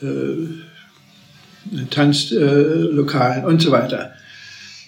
äh, 0.01 0.47
Tanzlokalen 1.89 3.45
und 3.45 3.61
so 3.61 3.71
weiter. 3.71 4.13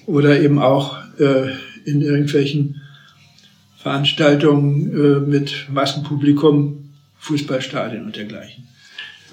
Oder 0.05 0.39
eben 0.41 0.59
auch 0.59 0.97
äh, 1.19 1.51
in 1.85 2.01
irgendwelchen 2.01 2.81
Veranstaltungen 3.77 4.91
äh, 4.93 5.19
mit 5.19 5.67
Massenpublikum, 5.69 6.91
Fußballstadien 7.19 8.05
und 8.05 8.15
dergleichen. 8.15 8.67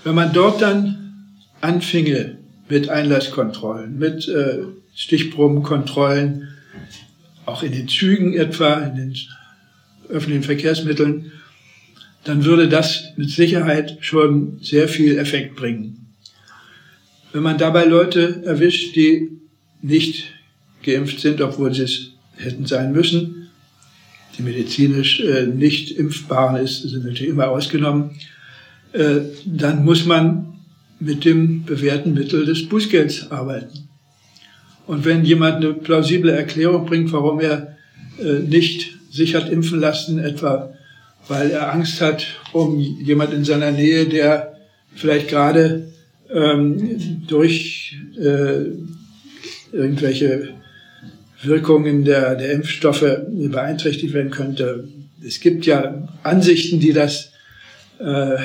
Wenn 0.04 0.14
man 0.14 0.32
dort 0.32 0.62
dann 0.62 1.34
anfinge, 1.60 2.38
mit 2.68 2.88
Einlasskontrollen, 2.88 3.98
mit 3.98 4.28
äh, 4.28 4.58
Stichprobenkontrollen, 4.94 6.48
auch 7.46 7.62
in 7.62 7.72
den 7.72 7.88
Zügen 7.88 8.34
etwa, 8.34 8.74
in 8.74 8.94
den 8.96 9.16
öffentlichen 10.08 10.44
Verkehrsmitteln, 10.44 11.32
dann 12.24 12.44
würde 12.44 12.68
das 12.68 13.04
mit 13.16 13.30
Sicherheit 13.30 13.98
schon 14.00 14.58
sehr 14.60 14.88
viel 14.88 15.18
Effekt 15.18 15.56
bringen. 15.56 16.14
Wenn 17.32 17.42
man 17.42 17.58
dabei 17.58 17.84
Leute 17.84 18.42
erwischt, 18.44 18.96
die 18.96 19.30
nicht 19.82 20.32
geimpft 20.82 21.20
sind, 21.20 21.40
obwohl 21.40 21.74
sie 21.74 21.82
es 21.82 22.12
hätten 22.36 22.66
sein 22.66 22.92
müssen, 22.92 23.48
die 24.36 24.42
medizinisch 24.42 25.20
äh, 25.20 25.46
nicht 25.46 25.90
impfbar 25.92 26.60
ist, 26.60 26.82
sind 26.82 27.04
natürlich 27.04 27.30
immer 27.30 27.48
ausgenommen, 27.48 28.10
äh, 28.92 29.20
dann 29.44 29.84
muss 29.84 30.06
man 30.06 30.54
mit 31.00 31.24
dem 31.24 31.64
bewährten 31.64 32.14
Mittel 32.14 32.44
des 32.44 32.68
Bußgelds 32.68 33.30
arbeiten. 33.30 33.88
Und 34.86 35.04
wenn 35.04 35.24
jemand 35.24 35.56
eine 35.56 35.74
plausible 35.74 36.32
Erklärung 36.32 36.86
bringt, 36.86 37.12
warum 37.12 37.40
er 37.40 37.76
äh, 38.18 38.40
nicht 38.40 38.97
sich 39.18 39.34
hat 39.34 39.50
impfen 39.50 39.80
lassen, 39.80 40.18
etwa 40.18 40.72
weil 41.28 41.50
er 41.50 41.72
Angst 41.72 42.00
hat 42.00 42.24
um 42.52 42.78
jemand 42.78 43.34
in 43.34 43.44
seiner 43.44 43.70
Nähe, 43.70 44.06
der 44.06 44.56
vielleicht 44.94 45.28
gerade 45.28 45.88
ähm, 46.32 47.22
durch 47.26 47.96
äh, 48.18 48.64
irgendwelche 49.72 50.54
Wirkungen 51.42 52.04
der, 52.04 52.34
der 52.34 52.52
Impfstoffe 52.52 53.04
beeinträchtigt 53.28 54.14
werden 54.14 54.30
könnte. 54.30 54.88
Es 55.24 55.40
gibt 55.40 55.66
ja 55.66 56.08
Ansichten, 56.22 56.80
die 56.80 56.92
das 56.92 57.32
äh, 57.98 58.36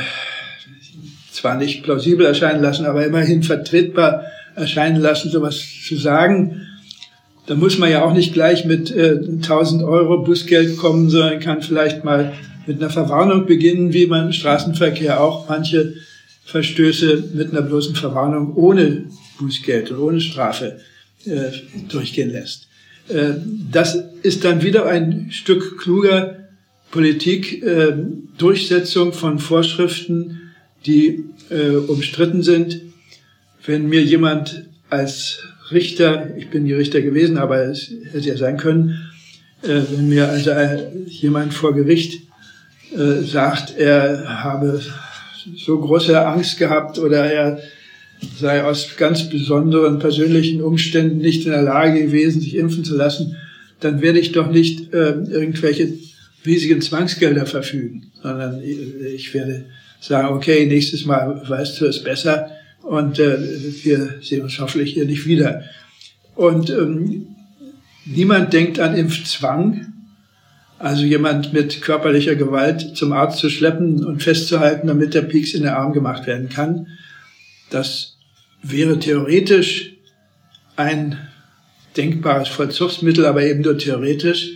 zwar 1.31 1.55
nicht 1.57 1.83
plausibel 1.83 2.25
erscheinen 2.25 2.61
lassen, 2.61 2.85
aber 2.85 3.05
immerhin 3.05 3.43
vertretbar 3.43 4.25
erscheinen 4.55 5.01
lassen, 5.01 5.31
sowas 5.31 5.63
zu 5.87 5.95
sagen. 5.95 6.67
Da 7.45 7.55
muss 7.55 7.77
man 7.77 7.91
ja 7.91 8.05
auch 8.05 8.13
nicht 8.13 8.33
gleich 8.33 8.65
mit 8.65 8.89
äh, 8.91 9.19
1000 9.19 9.83
Euro 9.83 10.23
Busgeld 10.23 10.77
kommen, 10.77 11.09
sondern 11.09 11.39
kann 11.39 11.61
vielleicht 11.61 12.03
mal 12.03 12.33
mit 12.65 12.79
einer 12.79 12.89
Verwarnung 12.89 13.45
beginnen, 13.45 13.91
wie 13.93 14.07
man 14.07 14.27
im 14.27 14.33
Straßenverkehr 14.33 15.21
auch 15.21 15.49
manche 15.49 15.95
Verstöße 16.45 17.31
mit 17.33 17.51
einer 17.51 17.61
bloßen 17.61 17.95
Verwarnung 17.95 18.55
ohne 18.55 19.05
Bußgeld 19.39 19.91
und 19.91 19.99
ohne 19.99 20.21
Strafe 20.21 20.79
äh, 21.25 21.51
durchgehen 21.89 22.31
lässt. 22.31 22.67
Äh, 23.09 23.33
das 23.71 23.97
ist 24.21 24.45
dann 24.45 24.63
wieder 24.63 24.85
ein 24.85 25.27
Stück 25.31 25.79
kluger 25.79 26.37
Politik, 26.91 27.63
äh, 27.63 27.93
Durchsetzung 28.37 29.13
von 29.13 29.39
Vorschriften, 29.39 30.51
die 30.85 31.25
äh, 31.49 31.71
umstritten 31.71 32.43
sind. 32.43 32.81
Wenn 33.65 33.87
mir 33.87 34.03
jemand 34.03 34.65
als 34.89 35.39
Richter, 35.71 36.35
ich 36.37 36.49
bin 36.49 36.63
nie 36.63 36.73
Richter 36.73 37.01
gewesen, 37.01 37.37
aber 37.37 37.65
es 37.65 37.91
hätte 38.11 38.27
ja 38.27 38.37
sein 38.37 38.57
können, 38.57 39.11
äh, 39.63 39.81
wenn 39.91 40.09
mir 40.09 40.29
also 40.29 40.51
jemand 41.07 41.53
vor 41.53 41.73
Gericht 41.73 42.21
äh, 42.95 43.23
sagt, 43.23 43.77
er 43.77 44.43
habe 44.43 44.81
so 45.57 45.79
große 45.79 46.25
Angst 46.25 46.57
gehabt 46.57 46.99
oder 46.99 47.31
er 47.31 47.59
sei 48.39 48.63
aus 48.63 48.95
ganz 48.97 49.29
besonderen 49.29 49.99
persönlichen 49.99 50.61
Umständen 50.61 51.17
nicht 51.17 51.45
in 51.45 51.51
der 51.51 51.63
Lage 51.63 52.05
gewesen, 52.05 52.41
sich 52.41 52.55
impfen 52.55 52.83
zu 52.83 52.95
lassen, 52.95 53.35
dann 53.79 54.01
werde 54.01 54.19
ich 54.19 54.31
doch 54.31 54.49
nicht 54.49 54.93
äh, 54.93 55.13
irgendwelche 55.29 55.93
riesigen 56.45 56.81
Zwangsgelder 56.81 57.45
verfügen, 57.45 58.11
sondern 58.21 58.61
ich 58.61 59.33
werde 59.33 59.65
sagen, 59.99 60.35
okay, 60.35 60.65
nächstes 60.65 61.05
Mal 61.05 61.41
weißt 61.47 61.81
du 61.81 61.85
es 61.85 62.03
besser 62.03 62.49
und 62.83 63.17
äh, 63.17 63.37
wir 63.83 64.19
sehen 64.21 64.43
uns 64.43 64.59
hoffentlich 64.59 64.93
hier 64.93 65.05
nicht 65.05 65.25
wieder. 65.25 65.63
Und 66.35 66.69
ähm, 66.69 67.27
niemand 68.05 68.53
denkt 68.53 68.79
an 68.79 68.95
Impfzwang, 68.95 69.93
also 70.79 71.03
jemand 71.03 71.53
mit 71.53 71.81
körperlicher 71.81 72.35
Gewalt 72.35 72.95
zum 72.97 73.13
Arzt 73.13 73.39
zu 73.39 73.49
schleppen 73.49 74.03
und 74.03 74.21
festzuhalten, 74.21 74.87
damit 74.87 75.13
der 75.13 75.21
Pieks 75.21 75.53
in 75.53 75.63
den 75.63 75.71
Arm 75.71 75.93
gemacht 75.93 76.27
werden 76.27 76.49
kann. 76.49 76.87
Das 77.69 78.17
wäre 78.61 78.99
theoretisch 78.99 79.93
ein 80.75 81.17
denkbares 81.95 82.49
Vollzugsmittel, 82.49 83.25
aber 83.25 83.43
eben 83.43 83.61
nur 83.61 83.77
theoretisch, 83.77 84.49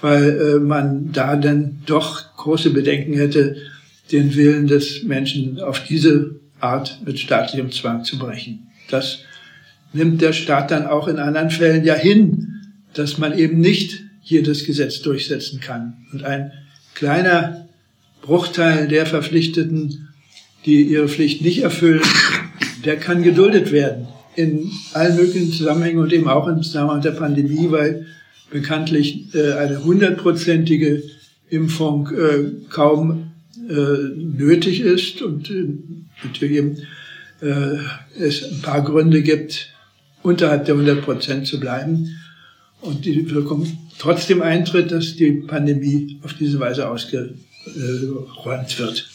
weil 0.00 0.40
äh, 0.40 0.58
man 0.60 1.12
da 1.12 1.36
dann 1.36 1.82
doch 1.84 2.36
große 2.36 2.70
Bedenken 2.70 3.14
hätte, 3.14 3.56
den 4.12 4.34
Willen 4.34 4.66
des 4.66 5.02
Menschen 5.02 5.60
auf 5.60 5.84
diese 5.84 6.39
Art 6.60 6.98
mit 7.04 7.18
staatlichem 7.18 7.72
Zwang 7.72 8.04
zu 8.04 8.18
brechen. 8.18 8.66
Das 8.88 9.20
nimmt 9.92 10.20
der 10.20 10.32
Staat 10.32 10.70
dann 10.70 10.86
auch 10.86 11.08
in 11.08 11.18
anderen 11.18 11.50
Fällen 11.50 11.84
ja 11.84 11.94
hin, 11.94 12.60
dass 12.94 13.18
man 13.18 13.36
eben 13.36 13.60
nicht 13.60 14.02
jedes 14.22 14.64
Gesetz 14.64 15.00
durchsetzen 15.02 15.60
kann. 15.60 16.06
Und 16.12 16.24
ein 16.24 16.52
kleiner 16.94 17.68
Bruchteil 18.22 18.88
der 18.88 19.06
Verpflichteten, 19.06 20.08
die 20.66 20.82
ihre 20.82 21.08
Pflicht 21.08 21.42
nicht 21.42 21.62
erfüllen, 21.62 22.02
der 22.84 22.96
kann 22.96 23.22
geduldet 23.22 23.72
werden 23.72 24.08
in 24.36 24.70
allen 24.92 25.16
möglichen 25.16 25.52
Zusammenhängen 25.52 26.00
und 26.00 26.12
eben 26.12 26.28
auch 26.28 26.46
im 26.46 26.62
Zusammenhang 26.62 27.02
der 27.02 27.12
Pandemie, 27.12 27.70
weil 27.70 28.06
bekanntlich 28.50 29.34
äh, 29.34 29.52
eine 29.54 29.84
hundertprozentige 29.84 31.02
Impfung 31.48 32.08
äh, 32.10 32.68
kaum 32.68 33.32
nötig 33.56 34.80
ist 34.80 35.22
und 35.22 35.50
äh, 35.50 35.68
natürlich 36.24 36.56
eben 36.56 36.76
äh, 37.40 37.78
es 38.18 38.44
ein 38.44 38.62
paar 38.62 38.82
Gründe 38.82 39.22
gibt, 39.22 39.70
unterhalb 40.22 40.66
der 40.66 40.74
100 40.74 41.02
Prozent 41.02 41.46
zu 41.46 41.58
bleiben 41.58 42.16
und 42.80 43.04
die 43.04 43.30
Wirkung 43.30 43.66
trotzdem 43.98 44.42
eintritt, 44.42 44.92
dass 44.92 45.16
die 45.16 45.32
Pandemie 45.32 46.20
auf 46.22 46.34
diese 46.34 46.60
Weise 46.60 46.88
ausgeräumt 46.88 48.78
wird. 48.78 49.10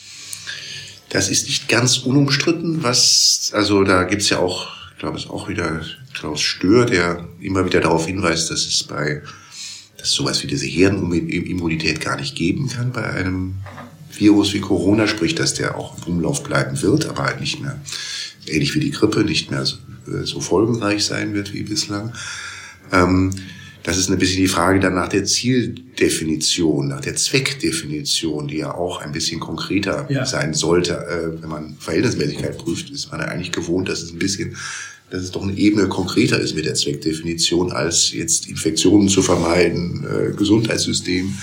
Das 1.10 1.30
ist 1.30 1.46
nicht 1.48 1.70
ganz 1.70 2.00
unumstritten, 2.00 2.84
was, 2.84 3.52
also 3.54 3.84
da 3.84 4.04
gibt's 4.04 4.30
ja 4.30 4.40
auch, 4.40 4.68
ich 4.94 5.00
glaube, 5.00 5.18
es 5.18 5.30
auch 5.30 5.48
wieder 5.48 5.82
Klaus 6.14 6.42
Stör, 6.42 6.86
der 6.86 7.28
immer 7.40 7.66
wieder 7.66 7.80
darauf 7.80 8.08
hinweist, 8.08 8.52
dass 8.52 8.66
es 8.66 8.84
bei, 8.84 9.22
dass 9.98 10.12
sowas 10.12 10.44
wie 10.44 10.48
diese 10.48 10.66
Herdenimmunität 10.66 12.02
gar 12.02 12.18
nicht 12.18 12.36
geben 12.36 12.70
kann 12.70 12.92
bei 12.92 13.04
einem 13.04 13.56
Virus 14.20 14.54
wie 14.54 14.62
Corona, 14.62 15.08
sprich, 15.08 15.36
dass 15.36 15.54
der 15.54 15.78
auch 15.78 15.98
im 15.98 16.16
Umlauf 16.16 16.44
bleiben 16.44 16.82
wird, 16.82 17.06
aber 17.06 17.24
halt 17.24 17.40
nicht 17.40 17.62
mehr, 17.62 17.80
ähnlich 18.48 18.76
wie 18.76 18.80
die 18.80 18.92
Grippe, 18.92 19.24
nicht 19.24 19.52
mehr 19.52 19.66
so, 19.66 19.78
äh, 20.08 20.26
so 20.26 20.40
folgenreich 20.40 21.06
sein 21.06 21.34
wird 21.34 21.54
wie 21.54 21.64
bislang. 21.64 22.14
Ähm, 22.92 23.32
das 23.86 23.98
ist 23.98 24.10
ein 24.10 24.18
bisschen 24.18 24.42
die 24.42 24.48
Frage 24.48 24.80
dann 24.80 24.96
nach 24.96 25.10
der 25.10 25.26
Zieldefinition, 25.26 26.88
nach 26.88 27.02
der 27.02 27.16
Zweckdefinition, 27.16 28.48
die 28.48 28.58
ja 28.58 28.74
auch 28.74 29.00
ein 29.00 29.12
bisschen 29.12 29.40
konkreter 29.40 30.08
ja. 30.10 30.26
sein 30.26 30.56
sollte. 30.56 30.94
Äh, 30.94 31.42
wenn 31.42 31.50
man 31.50 31.76
Verhältnismäßigkeit 31.80 32.58
prüft, 32.58 32.90
ist 32.90 33.12
man 33.12 33.22
ja 33.22 33.28
eigentlich 33.28 33.52
gewohnt, 33.52 33.88
dass 33.88 34.02
es 34.02 34.12
ein 34.12 34.18
bisschen, 34.18 34.58
dass 35.16 35.24
es 35.24 35.32
doch 35.32 35.44
eine 35.44 35.58
Ebene 35.58 35.88
konkreter 35.88 36.40
ist 36.40 36.56
mit 36.56 36.66
der 36.66 36.76
Zweckdefinition, 36.76 37.72
als 37.72 38.12
jetzt 38.12 38.48
Infektionen 38.48 39.08
zu 39.08 39.22
vermeiden, 39.22 40.06
äh, 40.06 40.36
Gesundheitssystem 40.36 41.34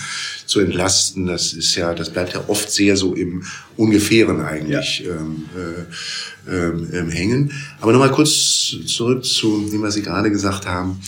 zu 0.47 0.61
entlasten. 0.61 1.27
Das 1.27 1.55
ist 1.55 1.75
ja, 1.75 1.95
das 1.95 2.11
bleibt 2.11 2.35
ja 2.35 2.45
oft 2.49 2.71
sehr 2.71 2.97
so 2.97 3.15
im 3.15 3.45
Ungefähren 3.77 4.41
eigentlich 4.41 5.05
ja. 5.07 5.13
ähm, 5.13 5.45
äh, 5.57 6.55
ähm, 6.55 6.89
ähm 6.93 7.09
hängen. 7.09 7.53
Aber 7.81 7.93
nochmal 7.93 8.11
kurz 8.11 8.77
zurück 8.87 9.25
zu 9.25 9.69
dem, 9.73 9.83
was 9.83 9.95
Sie 9.95 10.03
gerade 10.03 10.31
gesagt 10.31 10.67
haben. 10.67 11.01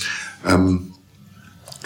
Ähm, 0.47 0.91
äh, 0.91 0.94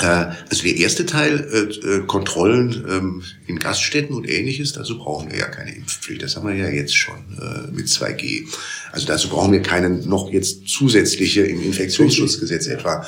also 0.07 0.63
der 0.63 0.77
erste 0.77 1.07
Teil, 1.07 1.47
äh, 1.53 1.97
äh, 1.97 2.07
Kontrollen 2.07 2.85
ähm, 2.89 3.23
in 3.47 3.59
Gaststätten 3.59 4.15
und 4.15 4.29
ähnliches, 4.29 4.73
dazu 4.73 4.99
brauchen 4.99 5.31
wir 5.31 5.39
ja 5.39 5.49
keine 5.49 5.75
Impfpflicht. 5.75 6.23
Das 6.23 6.37
haben 6.37 6.49
wir 6.49 6.55
ja 6.55 6.69
jetzt 6.69 6.97
schon 6.97 7.17
äh, 7.41 7.71
mit 7.73 7.87
2G. 7.87 8.45
Also 8.93 9.07
dazu 9.07 9.29
brauchen 9.29 9.53
wir 9.53 9.63
keine 9.63 9.91
noch 9.91 10.33
jetzt 10.33 10.69
zusätzliche 10.69 11.43
im 11.43 11.63
Infektionsschutzgesetz 11.63 12.67
etwa 12.67 13.05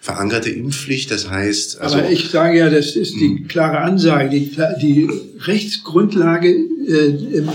verankerte 0.00 0.50
Impfpflicht. 0.50 1.10
Das 1.10 1.30
heißt, 1.30 1.80
also 1.80 1.98
aber 1.98 2.10
ich 2.10 2.28
sage 2.28 2.58
ja, 2.58 2.70
das 2.70 2.96
ist 2.96 3.14
die 3.14 3.38
hm. 3.38 3.48
klare 3.48 3.78
Ansage, 3.78 4.30
die, 4.30 4.50
die 4.82 5.08
Rechtsgrundlage 5.38 6.48
äh, 6.48 7.36
im 7.36 7.48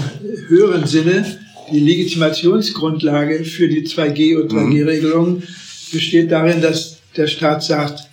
höheren 0.48 0.88
Sinne, 0.88 1.40
die 1.72 1.80
Legitimationsgrundlage 1.80 3.44
für 3.44 3.68
die 3.68 3.86
2G 3.86 4.38
und 4.38 4.54
3G-Regelungen 4.54 5.42
hm. 5.42 5.48
besteht 5.92 6.32
darin, 6.32 6.62
dass 6.62 6.98
der 7.18 7.28
Staat 7.28 7.64
sagt, 7.64 8.07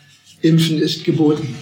Impfen 0.45 0.79
ist 0.79 1.05
geboten. 1.05 1.55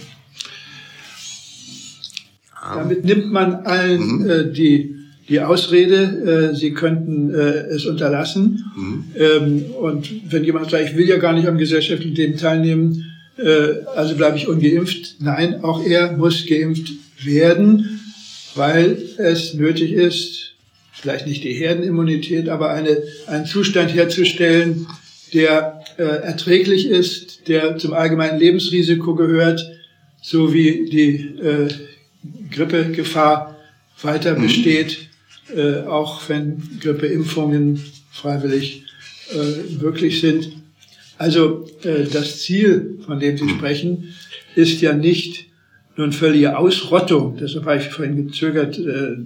Damit 2.61 3.05
nimmt 3.05 3.31
man 3.31 3.55
allen 3.65 4.19
mhm. 4.19 4.29
äh, 4.29 4.51
die, 4.51 4.95
die 5.29 5.39
Ausrede, 5.41 6.51
äh, 6.51 6.55
sie 6.55 6.73
könnten 6.73 7.33
äh, 7.33 7.67
es 7.73 7.85
unterlassen. 7.85 8.63
Mhm. 8.75 9.05
Ähm, 9.15 9.65
und 9.79 10.31
wenn 10.31 10.43
jemand 10.43 10.69
sagt, 10.69 10.89
ich 10.89 10.97
will 10.97 11.07
ja 11.07 11.17
gar 11.17 11.33
nicht 11.33 11.47
am 11.47 11.57
gesellschaftlichen 11.57 12.15
Leben 12.15 12.37
teilnehmen, 12.37 13.05
äh, 13.37 13.85
also 13.95 14.15
bleibe 14.15 14.37
ich 14.37 14.47
ungeimpft. 14.47 15.15
Nein, 15.19 15.63
auch 15.63 15.85
er 15.85 16.15
muss 16.15 16.45
geimpft 16.45 16.91
werden, 17.23 17.99
weil 18.55 18.97
es 19.17 19.53
nötig 19.53 19.91
ist, 19.93 20.53
vielleicht 20.91 21.27
nicht 21.27 21.43
die 21.43 21.53
Herdenimmunität, 21.53 22.49
aber 22.49 22.71
eine, 22.71 22.97
einen 23.27 23.45
Zustand 23.45 23.93
herzustellen, 23.93 24.87
der 25.33 25.82
äh, 25.97 26.03
erträglich 26.03 26.87
ist, 26.87 27.47
der 27.47 27.77
zum 27.77 27.93
allgemeinen 27.93 28.39
Lebensrisiko 28.39 29.15
gehört, 29.15 29.65
so 30.21 30.53
wie 30.53 30.89
die 30.89 31.39
äh, 31.39 31.69
Grippegefahr 32.51 33.57
weiter 34.01 34.35
mhm. 34.37 34.43
besteht, 34.43 35.09
äh, 35.55 35.81
auch 35.81 36.21
wenn 36.29 36.61
Grippeimpfungen 36.79 37.83
freiwillig 38.11 38.83
äh, 39.33 39.81
möglich 39.81 40.21
sind. 40.21 40.53
Also 41.17 41.67
äh, 41.83 42.05
das 42.11 42.41
Ziel, 42.41 42.99
von 43.05 43.19
dem 43.19 43.37
Sie 43.37 43.49
sprechen, 43.49 44.13
ist 44.55 44.81
ja 44.81 44.93
nicht 44.93 45.47
nur 45.95 46.07
eine 46.07 46.13
völlige 46.13 46.57
Ausrottung, 46.57 47.37
deshalb 47.39 47.65
habe 47.65 47.77
ich 47.77 47.89
vorhin 47.89 48.27
gezögert 48.27 48.79
äh, 48.79 49.17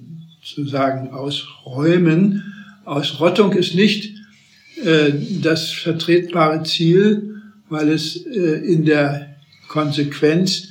zu 0.43 0.65
sagen, 0.65 1.09
ausräumen. 1.11 2.53
Ausrottung 2.85 3.53
ist 3.53 3.75
nicht 3.75 4.16
äh, 4.83 5.11
das 5.41 5.71
vertretbare 5.71 6.63
Ziel, 6.63 7.41
weil 7.69 7.89
es 7.89 8.15
äh, 8.25 8.59
in 8.65 8.85
der 8.85 9.35
Konsequenz 9.67 10.69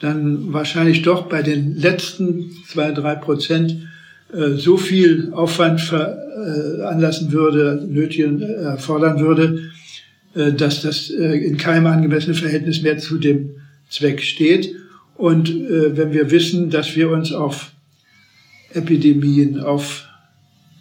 dann 0.00 0.52
wahrscheinlich 0.52 1.02
doch 1.02 1.28
bei 1.28 1.42
den 1.42 1.76
letzten 1.76 2.52
zwei, 2.66 2.92
drei 2.92 3.16
Prozent 3.16 3.88
äh, 4.32 4.50
so 4.50 4.76
viel 4.76 5.32
Aufwand 5.32 5.80
veranlassen 5.80 7.32
würde, 7.32 7.86
nötigen, 7.86 8.40
erfordern 8.40 9.20
würde, 9.20 9.70
dass 10.32 10.80
das 10.80 11.10
in 11.10 11.56
keinem 11.58 11.86
angemessenen 11.86 12.36
Verhältnis 12.36 12.82
mehr 12.82 12.96
zu 12.98 13.18
dem 13.18 13.56
Zweck 13.90 14.22
steht. 14.22 14.74
Und 15.16 15.52
wenn 15.52 16.12
wir 16.12 16.30
wissen, 16.30 16.70
dass 16.70 16.94
wir 16.94 17.10
uns 17.10 17.32
auf 17.32 17.72
Epidemien, 18.72 19.58
auf 19.58 20.06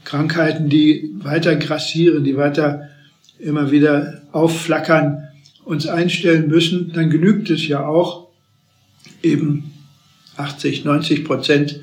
Krankheiten, 0.10 0.69
die 0.69 1.12
weiter 1.19 1.56
grassieren, 1.56 2.24
die 2.24 2.36
weiter 2.36 2.89
immer 3.38 3.69
wieder 3.69 4.24
aufflackern, 4.32 5.28
uns 5.63 5.86
einstellen 5.86 6.48
müssen, 6.48 6.91
dann 6.93 7.12
genügt 7.12 7.52
es 7.52 7.67
ja 7.67 7.86
auch, 7.86 8.28
eben 9.22 9.72
80, 10.36 10.84
90 10.84 11.26
Prozent 11.26 11.82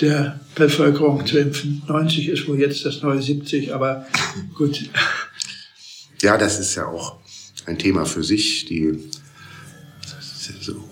der 0.00 0.38
Bevölkerung 0.54 1.26
zu 1.26 1.38
impfen. 1.38 1.82
90 1.88 2.28
ist 2.28 2.46
wohl 2.46 2.60
jetzt 2.60 2.84
das 2.84 3.02
neue 3.02 3.20
70, 3.20 3.74
aber 3.74 4.06
gut. 4.54 4.88
Ja, 6.22 6.38
das 6.38 6.60
ist 6.60 6.76
ja 6.76 6.86
auch 6.86 7.16
ein 7.66 7.76
Thema 7.76 8.04
für 8.04 8.22
sich, 8.22 8.66
die 8.66 8.96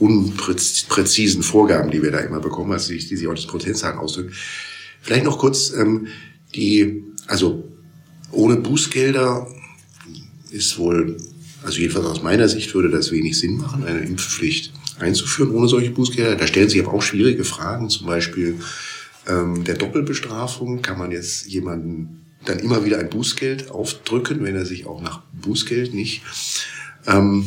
unpräzisen 0.01 1.45
Vorgaben, 1.45 1.93
die 1.93 2.03
wir 2.03 2.11
da 2.11 2.19
immer 2.19 2.41
bekommen, 2.41 2.73
also 2.73 2.93
die, 2.93 2.99
sich 2.99 3.29
auch 3.29 3.35
das 3.35 3.47
Prozentzahlen 3.47 3.99
ausdrücken. 3.99 4.33
Vielleicht 5.01 5.25
noch 5.25 5.39
kurz 5.39 5.73
ähm, 5.73 6.09
die, 6.57 7.05
also 7.27 7.65
ohne 8.33 8.57
Bußgelder 8.57 9.47
ist 10.51 10.79
wohl, 10.79 11.17
also 11.63 11.79
jedenfalls 11.79 12.07
aus 12.07 12.23
meiner 12.23 12.49
Sicht 12.49 12.75
würde 12.75 12.91
das 12.91 13.13
wenig 13.13 13.39
Sinn 13.39 13.59
machen, 13.59 13.85
eine 13.85 14.01
Impfpflicht 14.01 14.73
einzuführen 14.99 15.51
ohne 15.53 15.69
solche 15.69 15.91
Bußgelder. 15.91 16.37
Da 16.37 16.47
stellen 16.47 16.69
sich 16.69 16.83
aber 16.83 16.95
auch 16.95 17.03
schwierige 17.03 17.45
Fragen, 17.45 17.91
zum 17.91 18.07
Beispiel 18.07 18.57
ähm, 19.27 19.65
der 19.65 19.77
Doppelbestrafung. 19.77 20.83
Kann 20.83 20.99
man 20.99 21.11
jetzt 21.11 21.47
jemanden 21.47 22.25
dann 22.45 22.59
immer 22.59 22.85
wieder 22.85 22.99
ein 22.99 23.11
Bußgeld 23.11 23.71
aufdrücken, 23.71 24.43
wenn 24.43 24.57
er 24.57 24.67
sich 24.67 24.87
auch 24.87 25.03
nach 25.03 25.23
Bußgeld 25.33 25.93
nicht, 25.95 26.23
ähm, 27.07 27.45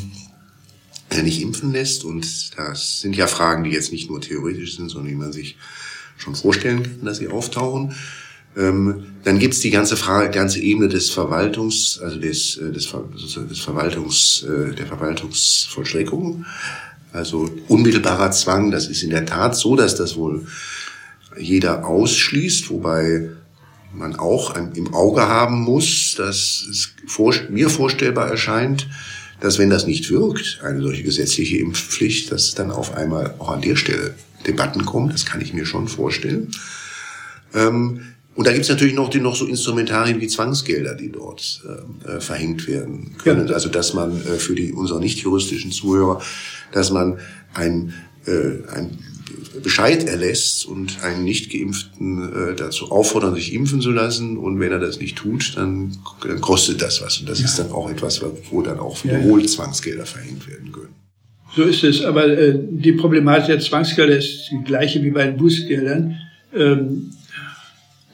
nicht 1.23 1.41
impfen 1.41 1.71
lässt? 1.71 2.03
Und 2.03 2.57
das 2.57 3.01
sind 3.01 3.15
ja 3.15 3.27
Fragen, 3.27 3.63
die 3.63 3.71
jetzt 3.71 3.91
nicht 3.91 4.09
nur 4.09 4.21
theoretisch 4.21 4.75
sind, 4.75 4.89
sondern 4.89 5.09
die 5.09 5.15
man 5.15 5.33
sich 5.33 5.57
schon 6.17 6.35
vorstellen 6.35 6.83
kann, 6.83 7.05
dass 7.05 7.17
sie 7.17 7.29
auftauchen. 7.29 7.95
Ähm, 8.57 9.05
dann 9.23 9.39
gibt's 9.39 9.59
die 9.59 9.69
ganze 9.69 9.95
Frage, 9.95 10.31
ganze 10.31 10.59
Ebene 10.59 10.89
des 10.89 11.09
Verwaltungs, 11.09 11.99
also 12.01 12.19
des, 12.19 12.57
äh, 12.57 12.71
des, 12.71 12.91
des 12.91 13.59
Verwaltungs, 13.59 14.43
äh, 14.43 14.73
der 14.75 14.87
Verwaltungsvollstreckung. 14.87 16.45
Also 17.11 17.49
unmittelbarer 17.67 18.31
Zwang, 18.31 18.71
das 18.71 18.87
ist 18.87 19.03
in 19.03 19.09
der 19.09 19.25
Tat 19.25 19.55
so, 19.55 19.75
dass 19.75 19.95
das 19.95 20.15
wohl 20.15 20.45
jeder 21.37 21.85
ausschließt, 21.85 22.69
wobei 22.69 23.29
man 23.93 24.15
auch 24.15 24.55
im 24.55 24.93
Auge 24.93 25.21
haben 25.27 25.61
muss, 25.61 26.15
dass 26.15 26.63
es 26.69 26.93
mir 27.49 27.69
vorstellbar 27.69 28.29
erscheint, 28.29 28.87
dass 29.39 29.57
wenn 29.57 29.69
das 29.69 29.87
nicht 29.87 30.11
wirkt, 30.11 30.59
eine 30.63 30.81
solche 30.81 31.03
gesetzliche 31.03 31.57
Impfpflicht, 31.57 32.31
dass 32.31 32.53
dann 32.55 32.71
auf 32.71 32.93
einmal 32.93 33.33
auch 33.39 33.49
an 33.49 33.61
der 33.61 33.75
Stelle 33.75 34.13
Debatten 34.45 34.85
kommen. 34.85 35.09
Das 35.09 35.25
kann 35.25 35.41
ich 35.41 35.53
mir 35.53 35.65
schon 35.65 35.87
vorstellen. 35.87 36.51
Ähm, 37.53 38.13
und 38.39 38.47
da 38.47 38.53
gibt 38.53 38.63
es 38.63 38.69
natürlich 38.69 38.93
noch 38.93 39.09
die 39.09 39.19
noch 39.19 39.35
so 39.35 39.45
Instrumentarien 39.45 40.21
wie 40.21 40.27
Zwangsgelder, 40.29 40.95
die 40.95 41.11
dort 41.11 41.61
ähm, 41.67 42.09
äh, 42.09 42.21
verhängt 42.21 42.69
werden 42.69 43.17
können. 43.21 43.49
Ja. 43.49 43.53
Also 43.53 43.67
dass 43.67 43.93
man 43.93 44.13
äh, 44.13 44.37
für 44.37 44.55
die 44.55 44.71
unsere 44.71 45.01
nicht 45.01 45.19
juristischen 45.19 45.73
Zuhörer, 45.73 46.21
dass 46.71 46.89
man 46.89 47.19
ein, 47.53 47.93
äh, 48.25 48.65
ein 48.73 48.97
Bescheid 49.61 50.05
erlässt 50.05 50.65
und 50.65 51.03
einen 51.03 51.25
nicht 51.25 51.51
geimpften 51.51 52.51
äh, 52.51 52.55
dazu 52.55 52.89
auffordern, 52.91 53.35
sich 53.35 53.53
impfen 53.53 53.81
zu 53.81 53.91
lassen. 53.91 54.37
Und 54.37 54.61
wenn 54.61 54.71
er 54.71 54.79
das 54.79 55.01
nicht 55.01 55.17
tut, 55.17 55.57
dann, 55.57 55.97
dann 56.25 56.39
kostet 56.39 56.81
das 56.81 57.01
was. 57.01 57.17
Und 57.17 57.27
das 57.27 57.39
ja. 57.39 57.45
ist 57.45 57.59
dann 57.59 57.73
auch 57.73 57.91
etwas, 57.91 58.21
wo 58.51 58.61
dann 58.61 58.79
auch 58.79 59.03
wiederholt 59.03 59.43
ja. 59.43 59.49
Zwangsgelder 59.49 60.05
verhängt 60.05 60.47
werden 60.47 60.71
können. 60.71 60.95
So 61.57 61.63
ist 61.63 61.83
es. 61.83 62.05
Aber 62.05 62.25
äh, 62.25 62.57
die 62.57 62.93
Problematik 62.93 63.47
der 63.47 63.59
Zwangsgelder 63.59 64.17
ist 64.17 64.49
die 64.49 64.63
gleiche 64.63 65.03
wie 65.03 65.11
bei 65.11 65.25
den 65.25 65.35
Bußgeldern. 65.35 66.15
Ähm, 66.55 67.11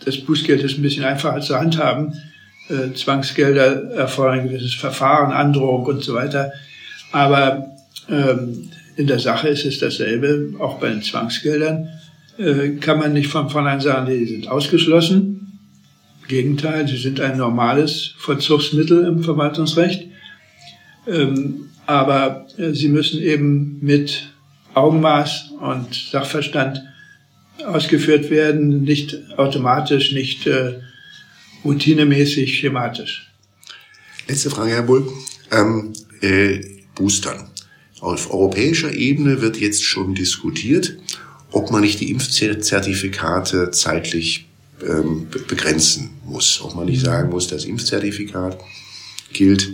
das 0.06 0.18
Bußgeld 0.18 0.64
ist 0.64 0.78
ein 0.78 0.82
bisschen 0.82 1.04
einfacher 1.04 1.42
zu 1.42 1.56
handhaben. 1.56 2.14
Äh, 2.70 2.94
Zwangsgelder 2.94 3.92
erfordern 3.92 4.40
ein 4.40 4.50
gewisses 4.50 4.74
Verfahren, 4.74 5.32
Androhung 5.32 5.86
und 5.86 6.04
so 6.04 6.14
weiter. 6.14 6.52
Aber 7.12 7.68
ähm, 8.10 8.70
in 8.96 9.08
der 9.08 9.20
Sache 9.20 9.50
ist 9.50 9.66
es 9.66 9.80
dasselbe, 9.80 10.54
auch 10.60 10.80
bei 10.80 10.90
den 10.90 11.02
Zwangsgeldern 11.02 11.90
äh, 12.38 12.72
kann 12.80 13.00
man 13.00 13.14
nicht 13.14 13.28
von 13.28 13.50
vornherein 13.50 13.82
sagen, 13.82 14.08
die 14.08 14.26
sind 14.26 14.48
ausgeschlossen. 14.48 15.60
Im 16.22 16.28
Gegenteil, 16.28 16.88
sie 16.88 16.98
sind 16.98 17.20
ein 17.20 17.38
normales 17.38 18.14
Vollzugsmittel 18.18 19.06
im 19.06 19.24
Verwaltungsrecht. 19.24 20.08
Ähm, 21.08 21.70
aber 21.86 22.48
äh, 22.58 22.72
sie 22.72 22.90
müssen 22.90 23.22
eben 23.22 23.78
mit 23.82 24.32
Augenmaß 24.74 25.52
und 25.62 25.94
Sachverstand 25.94 26.82
ausgeführt 27.66 28.30
werden, 28.30 28.84
nicht 28.84 29.18
automatisch, 29.38 30.12
nicht 30.12 30.48
äh, 30.48 30.80
routinemäßig, 31.64 32.60
schematisch. 32.60 33.32
Letzte 34.28 34.50
Frage, 34.50 34.72
Herr 34.72 34.84
Bull. 34.84 35.08
Ähm, 35.52 35.94
äh, 36.22 36.60
Boostern. 36.96 37.50
Auf 38.00 38.32
europäischer 38.32 38.94
Ebene 38.94 39.42
wird 39.42 39.58
jetzt 39.58 39.84
schon 39.84 40.16
diskutiert, 40.16 40.98
ob 41.52 41.72
man 41.72 41.82
nicht 41.82 42.00
die 42.02 42.12
Impfzertifikate 42.12 43.72
zeitlich 43.72 44.48
ähm, 44.86 45.28
begrenzen 45.48 46.12
muss. 46.26 46.62
Ob 46.62 46.76
man 46.76 46.86
nicht 46.86 47.02
sagen 47.02 47.30
muss, 47.30 47.48
das 47.48 47.66
Impfzertifikat 47.66 48.60
gilt 49.34 49.74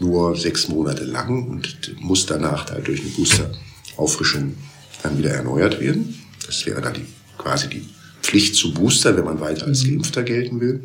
nur 0.00 0.36
sechs 0.36 0.68
Monate 0.68 1.04
lang 1.04 1.48
und 1.48 1.94
muss 2.00 2.26
danach 2.26 2.70
halt 2.70 2.88
durch 2.88 3.00
eine 3.00 3.10
Booster-Auffrischung 3.10 4.54
dann 5.02 5.18
wieder 5.18 5.30
erneuert 5.30 5.80
werden. 5.80 6.18
Das 6.46 6.64
wäre 6.66 6.80
dann 6.80 6.94
die, 6.94 7.06
quasi 7.38 7.68
die 7.68 7.84
Pflicht 8.22 8.54
zu 8.54 8.72
Booster, 8.72 9.16
wenn 9.16 9.24
man 9.24 9.40
weiter 9.40 9.66
als 9.66 9.84
mhm. 9.84 9.90
Geimpfter 9.90 10.22
gelten 10.22 10.60
will. 10.60 10.82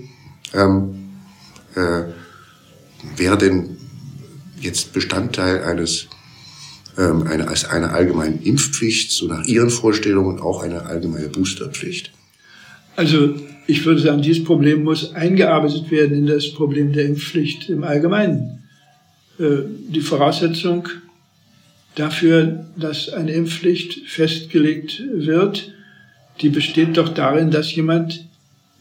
Ähm, 0.54 0.96
äh, 1.76 2.04
wäre 3.15 3.38
denn 3.38 3.78
jetzt 4.60 4.93
Bestandteil 4.93 5.63
eines 5.63 6.08
ähm, 6.98 7.28
eine, 7.28 7.48
als 7.48 7.65
eine 7.65 7.91
allgemeine 7.91 8.39
Impfpflicht, 8.43 9.12
so 9.12 9.28
nach 9.28 9.46
Ihren 9.46 9.70
Vorstellungen 9.70 10.39
auch 10.39 10.63
eine 10.63 10.84
allgemeine 10.84 11.30
Boosterpflicht? 11.30 12.12
Also 12.96 13.36
ich 13.67 13.86
würde 13.86 14.02
sagen, 14.02 14.22
dieses 14.22 14.43
Problem 14.43 14.84
muss 14.84 15.13
eingearbeitet 15.13 15.91
werden 15.91 16.17
in 16.17 16.26
das 16.26 16.52
Problem 16.54 16.93
der 16.93 17.06
Impfpflicht 17.06 17.70
im 17.70 17.84
Allgemeinen. 17.84 18.63
Äh, 19.39 19.58
die 19.89 20.02
Voraussetzung 20.02 20.89
dafür, 21.99 22.65
dass 22.77 23.10
eine 23.10 23.31
Impfpflicht 23.31 24.07
festgelegt 24.07 25.03
wird, 25.13 25.73
die 26.41 26.49
besteht 26.49 26.97
doch 26.97 27.10
darin, 27.10 27.51
dass 27.51 27.75
jemand 27.75 28.25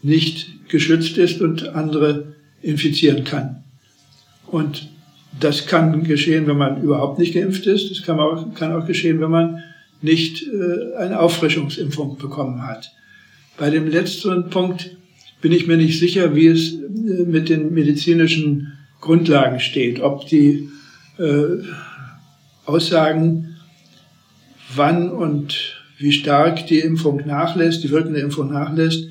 nicht 0.03 0.69
geschützt 0.69 1.17
ist 1.17 1.41
und 1.41 1.69
andere 1.69 2.35
infizieren 2.61 3.23
kann. 3.23 3.63
Und 4.45 4.89
das 5.39 5.65
kann 5.67 6.03
geschehen, 6.03 6.47
wenn 6.47 6.57
man 6.57 6.81
überhaupt 6.81 7.19
nicht 7.19 7.33
geimpft 7.33 7.65
ist. 7.65 7.91
Das 7.91 8.03
kann 8.03 8.19
auch, 8.19 8.53
kann 8.53 8.73
auch 8.73 8.85
geschehen, 8.85 9.19
wenn 9.19 9.31
man 9.31 9.63
nicht 10.01 10.43
äh, 10.43 10.95
eine 10.97 11.19
Auffrischungsimpfung 11.19 12.17
bekommen 12.17 12.65
hat. 12.65 12.91
Bei 13.57 13.69
dem 13.69 13.87
letzten 13.87 14.49
Punkt 14.49 14.95
bin 15.41 15.51
ich 15.51 15.67
mir 15.67 15.77
nicht 15.77 15.99
sicher, 15.99 16.35
wie 16.35 16.47
es 16.47 16.73
äh, 16.73 17.23
mit 17.25 17.49
den 17.49 17.73
medizinischen 17.73 18.73
Grundlagen 19.01 19.59
steht, 19.59 19.99
ob 19.99 20.27
die 20.27 20.69
äh, 21.17 21.63
Aussagen, 22.67 23.55
wann 24.75 25.09
und 25.09 25.77
wie 25.97 26.11
stark 26.11 26.67
die 26.67 26.79
Impfung 26.79 27.25
nachlässt, 27.25 27.83
die 27.83 27.89
wirkende 27.89 28.19
Impfung 28.19 28.51
nachlässt, 28.51 29.07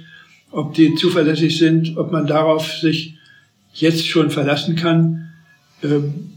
ob 0.50 0.74
die 0.74 0.94
zuverlässig 0.94 1.58
sind, 1.58 1.96
ob 1.96 2.12
man 2.12 2.26
darauf 2.26 2.72
sich 2.72 3.18
jetzt 3.72 4.06
schon 4.06 4.30
verlassen 4.30 4.76
kann. 4.76 5.32
Ähm, 5.82 6.32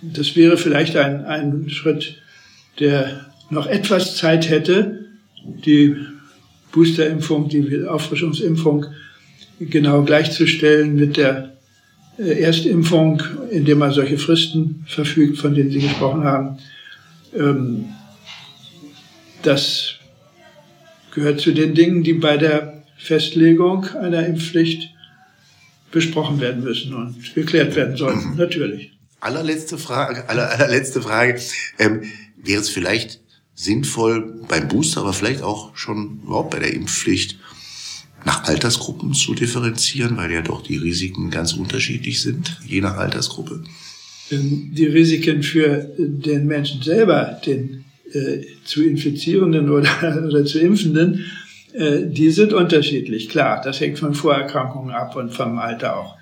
das 0.00 0.36
wäre 0.36 0.56
vielleicht 0.56 0.96
ein, 0.96 1.24
ein 1.24 1.68
Schritt, 1.70 2.16
der 2.78 3.26
noch 3.50 3.66
etwas 3.66 4.16
Zeit 4.16 4.48
hätte, 4.48 5.06
die 5.44 5.96
Boosterimpfung, 6.72 7.48
die 7.48 7.84
Auffrischungsimpfung 7.84 8.86
genau 9.58 10.02
gleichzustellen 10.02 10.94
mit 10.94 11.16
der 11.16 11.55
Erstimpfung, 12.18 13.22
indem 13.50 13.78
man 13.78 13.92
solche 13.92 14.18
Fristen 14.18 14.84
verfügt, 14.86 15.38
von 15.38 15.54
denen 15.54 15.70
Sie 15.70 15.80
gesprochen 15.80 16.24
haben. 16.24 16.58
Ähm, 17.34 17.86
das 19.42 19.94
gehört 21.14 21.40
zu 21.40 21.52
den 21.52 21.74
Dingen, 21.74 22.02
die 22.02 22.14
bei 22.14 22.36
der 22.36 22.82
Festlegung 22.96 23.84
einer 23.94 24.26
Impfpflicht 24.26 24.90
besprochen 25.90 26.40
werden 26.40 26.62
müssen 26.62 26.94
und 26.94 27.34
geklärt 27.34 27.76
werden 27.76 27.96
sollten, 27.96 28.34
natürlich. 28.36 28.92
Allerletzte 29.20 29.78
Frage, 29.78 30.28
aller, 30.28 30.50
allerletzte 30.50 31.02
Frage. 31.02 31.40
Ähm, 31.78 32.02
wäre 32.36 32.60
es 32.60 32.68
vielleicht 32.68 33.20
sinnvoll 33.54 34.44
beim 34.48 34.68
Booster, 34.68 35.00
aber 35.00 35.12
vielleicht 35.12 35.42
auch 35.42 35.76
schon 35.76 36.20
überhaupt 36.24 36.50
bei 36.50 36.58
der 36.58 36.74
Impfpflicht, 36.74 37.38
Altersgruppen 38.46 39.14
zu 39.14 39.34
differenzieren, 39.34 40.16
weil 40.16 40.32
ja 40.32 40.42
doch 40.42 40.62
die 40.62 40.76
Risiken 40.76 41.30
ganz 41.30 41.52
unterschiedlich 41.52 42.20
sind, 42.22 42.58
je 42.66 42.80
nach 42.80 42.96
Altersgruppe? 42.96 43.62
Ähm, 44.30 44.70
die 44.72 44.86
Risiken 44.86 45.42
für 45.42 45.88
den 45.98 46.46
Menschen 46.46 46.82
selber, 46.82 47.40
den 47.44 47.84
äh, 48.12 48.42
zu 48.64 48.84
Infizierenden 48.84 49.70
oder, 49.70 50.24
oder 50.26 50.44
zu 50.44 50.58
Impfenden, 50.58 51.24
äh, 51.72 52.06
die 52.06 52.30
sind 52.30 52.52
unterschiedlich. 52.52 53.28
Klar, 53.28 53.60
das 53.62 53.80
hängt 53.80 53.98
von 53.98 54.14
Vorerkrankungen 54.14 54.94
ab 54.94 55.16
und 55.16 55.34
vom 55.34 55.58
Alter 55.58 55.98
auch. 55.98 56.16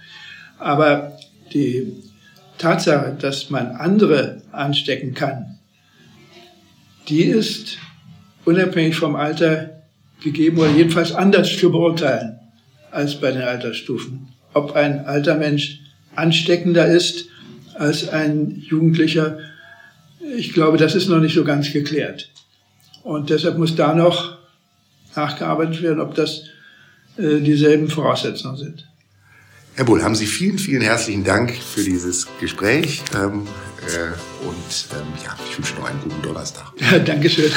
Aber 0.59 1.17
die 1.53 1.93
Tatsache, 2.59 3.17
dass 3.21 3.51
man 3.51 3.73
andere 3.73 4.43
anstecken 4.53 5.15
kann, 5.15 5.59
die 7.09 7.25
ist 7.25 7.79
unabhängig 8.45 8.97
vom 8.97 9.17
Alter 9.17 9.74
gegeben 10.25 10.59
oder 10.59 10.71
jedenfalls 10.71 11.13
anders 11.13 11.57
zu 11.57 11.71
beurteilen 11.71 12.41
als 12.91 13.21
bei 13.21 13.31
den 13.31 13.43
Altersstufen. 13.43 14.29
Ob 14.53 14.73
ein 14.73 15.05
alter 15.07 15.37
Mensch 15.37 15.81
ansteckender 16.17 16.87
ist 16.87 17.27
als 17.75 18.09
ein 18.09 18.63
Jugendlicher, 18.69 19.39
ich 20.37 20.53
glaube, 20.53 20.79
das 20.79 20.95
ist 20.95 21.09
noch 21.09 21.21
nicht 21.21 21.35
so 21.35 21.45
ganz 21.45 21.73
geklärt. 21.73 22.31
Und 23.03 23.31
deshalb 23.31 23.59
muss 23.59 23.77
da 23.77 23.95
noch 23.95 24.39
nachgearbeitet 25.15 25.83
werden, 25.83 26.01
ob 26.01 26.15
das 26.15 26.45
äh, 27.19 27.41
dieselben 27.41 27.89
Voraussetzungen 27.89 28.57
sind. 28.57 28.89
Herr 29.77 29.85
Bull, 29.85 30.03
haben 30.03 30.15
Sie 30.15 30.27
vielen, 30.27 30.59
vielen 30.59 30.83
herzlichen 30.83 31.25
Dank 31.25 31.53
für 31.53 31.83
dieses 31.83 32.29
Gespräch. 32.41 33.03
Ähm, 33.15 33.47
äh, 33.87 34.47
und 34.47 34.87
ähm, 34.93 35.07
ja, 35.25 35.37
ich 35.49 35.59
wünsche 35.59 35.75
noch 35.75 35.91
einen 35.91 36.01
guten 36.01 36.23
Donnerstag. 36.23 36.73
Ja, 36.81 36.99
Dankeschön. 36.99 37.51